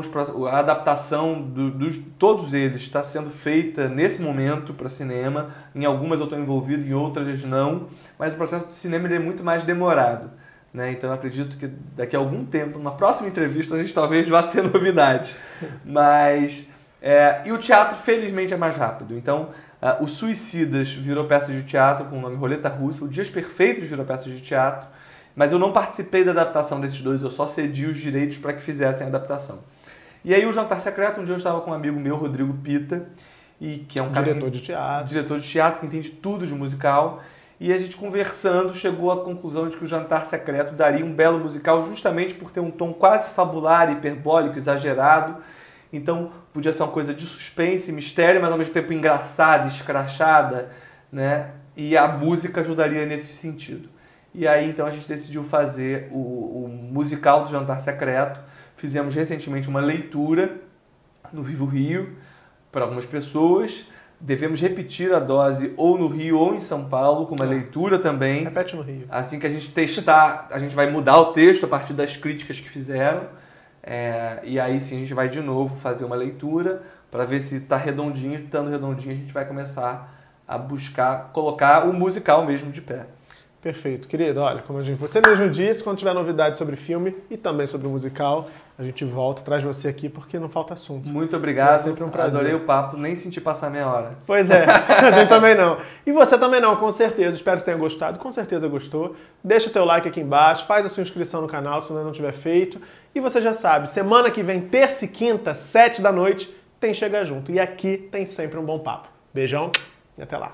A 0.52 0.60
adaptação 0.60 1.42
do, 1.42 1.92
todos 2.20 2.54
eles 2.54 2.84
está 2.84 3.02
sendo 3.02 3.32
feita 3.32 3.90
nesse 3.90 4.22
momento 4.22 4.72
para 4.72 4.88
cinema. 4.88 5.50
Em 5.74 5.84
algumas 5.84 6.20
eu 6.20 6.26
estou 6.26 6.38
envolvido, 6.38 6.86
em 6.86 6.94
outras 6.94 7.44
não. 7.44 7.88
Mas 8.20 8.36
o 8.36 8.38
processo 8.38 8.68
do 8.68 8.74
cinema 8.74 9.08
é 9.08 9.18
muito 9.18 9.44
mais 9.44 9.64
demorado. 9.64 10.30
Né? 10.72 10.92
Então 10.92 11.10
eu 11.10 11.16
acredito 11.16 11.58
que 11.58 11.68
daqui 11.96 12.16
a 12.16 12.20
algum 12.20 12.46
tempo, 12.46 12.78
numa 12.78 12.92
próxima 12.92 13.28
entrevista, 13.28 13.74
a 13.74 13.80
gente 13.80 13.96
talvez 13.96 14.30
vá 14.30 14.44
ter 14.44 14.62
novidades. 14.72 15.36
Mas. 15.84 16.70
É, 17.02 17.42
e 17.46 17.52
o 17.52 17.58
teatro, 17.58 17.98
felizmente, 17.98 18.54
é 18.54 18.58
mais 18.58 18.78
rápido. 18.78 19.16
Então, 19.16 19.50
uh, 19.82 20.04
o 20.04 20.08
Suicidas 20.08 20.92
virou 20.92 21.26
peça 21.26 21.52
de 21.52 21.64
teatro 21.64 22.06
com 22.06 22.18
o 22.18 22.22
nome 22.22 22.36
Roleta 22.36 22.70
Russa, 22.70 23.04
o 23.04 23.08
Dias 23.08 23.30
Perfeitos 23.30 23.88
virou 23.88 24.06
peça 24.06 24.30
de 24.30 24.42
teatro, 24.42 24.88
mas 25.36 25.52
eu 25.52 25.60
não 25.60 25.72
participei 25.72 26.24
da 26.24 26.32
adaptação 26.32 26.80
desses 26.80 27.02
dois, 27.02 27.22
eu 27.22 27.30
só 27.30 27.48
cedi 27.48 27.86
os 27.86 27.98
direitos 27.98 28.38
para 28.38 28.54
que 28.54 28.62
fizessem 28.62 29.06
a 29.06 29.10
adaptação. 29.10 29.60
E 30.24 30.34
aí, 30.34 30.46
o 30.46 30.52
Jantar 30.52 30.80
Secreto, 30.80 31.22
um 31.22 31.24
dia 31.24 31.34
eu 31.34 31.38
estava 31.38 31.62
com 31.62 31.72
um 31.72 31.74
amigo 31.74 32.00
meu, 32.00 32.16
Rodrigo 32.16 32.54
Pita, 32.54 33.08
e 33.62 33.86
que 33.88 34.00
é 34.00 34.04
um 34.04 34.12
diretor 34.12 34.50
de 34.50 34.60
teatro. 34.60 35.08
Diretor 35.08 35.40
de 35.40 35.48
teatro, 35.48 35.80
que 35.80 35.86
entende 35.86 36.10
tudo 36.10 36.48
de 36.48 36.54
musical 36.54 37.22
e 37.60 37.72
a 37.72 37.78
gente 37.78 37.96
conversando 37.96 38.74
chegou 38.74 39.12
à 39.12 39.24
conclusão 39.24 39.70
de 39.70 39.78
que 39.78 39.84
o 39.84 39.88
Jantar 39.88 40.26
Secreto 40.26 40.74
daria 40.74 41.06
um 41.06 41.14
belo 41.14 41.40
musical 41.40 41.88
justamente 41.88 42.34
por 42.34 42.52
ter 42.52 42.60
um 42.60 42.70
tom 42.70 42.92
quase 42.92 43.30
fabular, 43.30 43.90
hiperbólico, 43.92 44.58
exagerado. 44.58 45.38
Então 45.98 46.32
podia 46.54 46.72
ser 46.74 46.84
uma 46.84 46.92
coisa 46.92 47.14
de 47.14 47.26
suspense, 47.26 47.92
mistério, 47.92 48.42
mas 48.42 48.52
ao 48.52 48.58
mesmo 48.58 48.74
tempo 48.74 48.94
engraçada, 48.94 49.68
escrachada, 49.68 50.72
né? 51.12 51.52
E 51.76 51.98
a 51.98 52.08
música 52.08 52.62
ajudaria 52.62 53.06
nesse 53.06 53.34
sentido. 53.34 53.90
E 54.34 54.48
aí 54.48 54.70
então 54.70 54.86
a 54.86 54.90
gente 54.90 55.08
decidiu 55.08 55.44
fazer 55.44 56.10
o, 56.12 56.18
o 56.18 56.68
musical 56.70 57.44
do 57.44 57.50
Jantar 57.50 57.80
Secreto. 57.80 58.42
Fizemos 58.76 59.16
recentemente 59.16 59.70
uma 59.70 59.80
leitura 59.80 60.58
no 61.32 61.42
Vivo 61.42 61.66
Rio 61.66 62.16
para 62.72 62.84
algumas 62.84 63.06
pessoas 63.06 63.86
devemos 64.20 64.60
repetir 64.62 65.14
a 65.14 65.20
dose 65.20 65.74
ou 65.78 65.98
no 65.98 66.08
Rio 66.08 66.40
ou 66.40 66.56
em 66.56 66.60
São 66.60 66.86
Paulo, 66.86 67.26
com 67.26 67.36
uma 67.36 67.46
leitura 67.46 68.00
também. 68.00 68.44
Repete 68.44 68.76
no 68.76 68.82
Rio. 68.82 69.06
Assim 69.10 69.40
que 69.40 69.48
a 69.48 69.50
gente 69.50 69.72
testar, 69.72 70.48
a 70.52 70.60
gente 70.60 70.76
vai 70.76 70.90
mudar 70.90 71.18
o 71.18 71.34
texto 71.34 71.66
a 71.66 71.68
partir 71.68 71.94
das 71.94 72.16
críticas 72.16 72.60
que 72.60 72.70
fizeram. 72.70 73.24
É, 73.86 74.40
e 74.44 74.60
aí 74.60 74.82
sim 74.82 74.96
a 74.96 75.00
gente 75.00 75.14
vai 75.14 75.30
de 75.30 75.40
novo 75.40 75.76
fazer 75.76 76.06
uma 76.06 76.16
leitura 76.16 76.82
para 77.12 77.24
ver 77.24 77.40
se 77.40 77.58
está 77.58 77.78
redondinho. 77.78 78.40
Estando 78.40 78.72
redondinho, 78.72 79.14
a 79.14 79.18
gente 79.18 79.32
vai 79.32 79.46
começar 79.46 80.12
a 80.48 80.58
buscar 80.58 81.32
colocar 81.32 81.88
o 81.88 81.94
musical 81.94 82.44
mesmo 82.44 82.72
de 82.72 82.82
pé. 82.82 83.06
Perfeito, 83.62 84.08
querido. 84.08 84.42
Olha, 84.42 84.62
como 84.62 84.80
a 84.80 84.82
gente, 84.82 84.98
você 84.98 85.20
mesmo 85.20 85.50
disse, 85.50 85.84
quando 85.84 85.98
tiver 85.98 86.14
novidades 86.14 86.58
sobre 86.58 86.76
filme 86.76 87.16
e 87.30 87.38
também 87.38 87.66
sobre 87.66 87.88
o 87.88 87.90
musical, 87.90 88.50
a 88.78 88.84
gente 88.84 89.06
volta, 89.06 89.42
traz 89.42 89.64
você 89.64 89.88
aqui 89.88 90.10
porque 90.10 90.38
não 90.38 90.50
falta 90.50 90.74
assunto. 90.74 91.08
Muito 91.08 91.36
obrigado. 91.38 91.76
É 91.76 91.84
sempre 91.84 92.04
um 92.04 92.10
prazer. 92.10 92.42
Adorei 92.42 92.54
o 92.54 92.66
papo, 92.66 92.98
nem 92.98 93.16
senti 93.16 93.40
passar 93.40 93.70
meia 93.70 93.88
hora. 93.88 94.18
Pois 94.26 94.50
é, 94.50 94.66
a 94.66 95.12
gente 95.12 95.30
também 95.30 95.56
não. 95.56 95.78
E 96.06 96.12
você 96.12 96.38
também 96.38 96.60
não, 96.60 96.76
com 96.76 96.92
certeza. 96.92 97.38
Espero 97.38 97.58
que 97.58 97.64
tenha 97.64 97.78
gostado. 97.78 98.20
Com 98.20 98.32
certeza 98.34 98.68
gostou. 98.68 99.16
Deixa 99.42 99.70
o 99.70 99.72
teu 99.72 99.86
like 99.86 100.08
aqui 100.08 100.20
embaixo, 100.20 100.66
faz 100.66 100.86
a 100.86 100.90
sua 100.90 101.04
inscrição 101.04 101.42
no 101.42 101.48
canal 101.48 101.82
se 101.82 101.92
ainda 101.94 102.04
não 102.04 102.12
tiver 102.12 102.34
feito. 102.34 102.82
E 103.14 103.20
você 103.22 103.40
já 103.40 103.54
sabe, 103.54 103.90
semana 103.90 104.30
que 104.30 104.44
vem, 104.44 104.60
terça 104.60 105.06
e 105.06 105.08
quinta, 105.08 105.54
sete 105.54 106.02
da 106.02 106.12
noite, 106.12 106.54
tem 106.80 106.94
Chega 106.94 107.24
Junto. 107.24 107.54
E 107.54 107.60
aqui 107.62 107.98
tem 107.98 108.26
sempre 108.26 108.60
um 108.60 108.66
bom 108.66 108.80
papo. 108.80 109.08
Beijão 109.34 109.72
e 110.18 110.22
até 110.22 110.38
lá. 110.38 110.54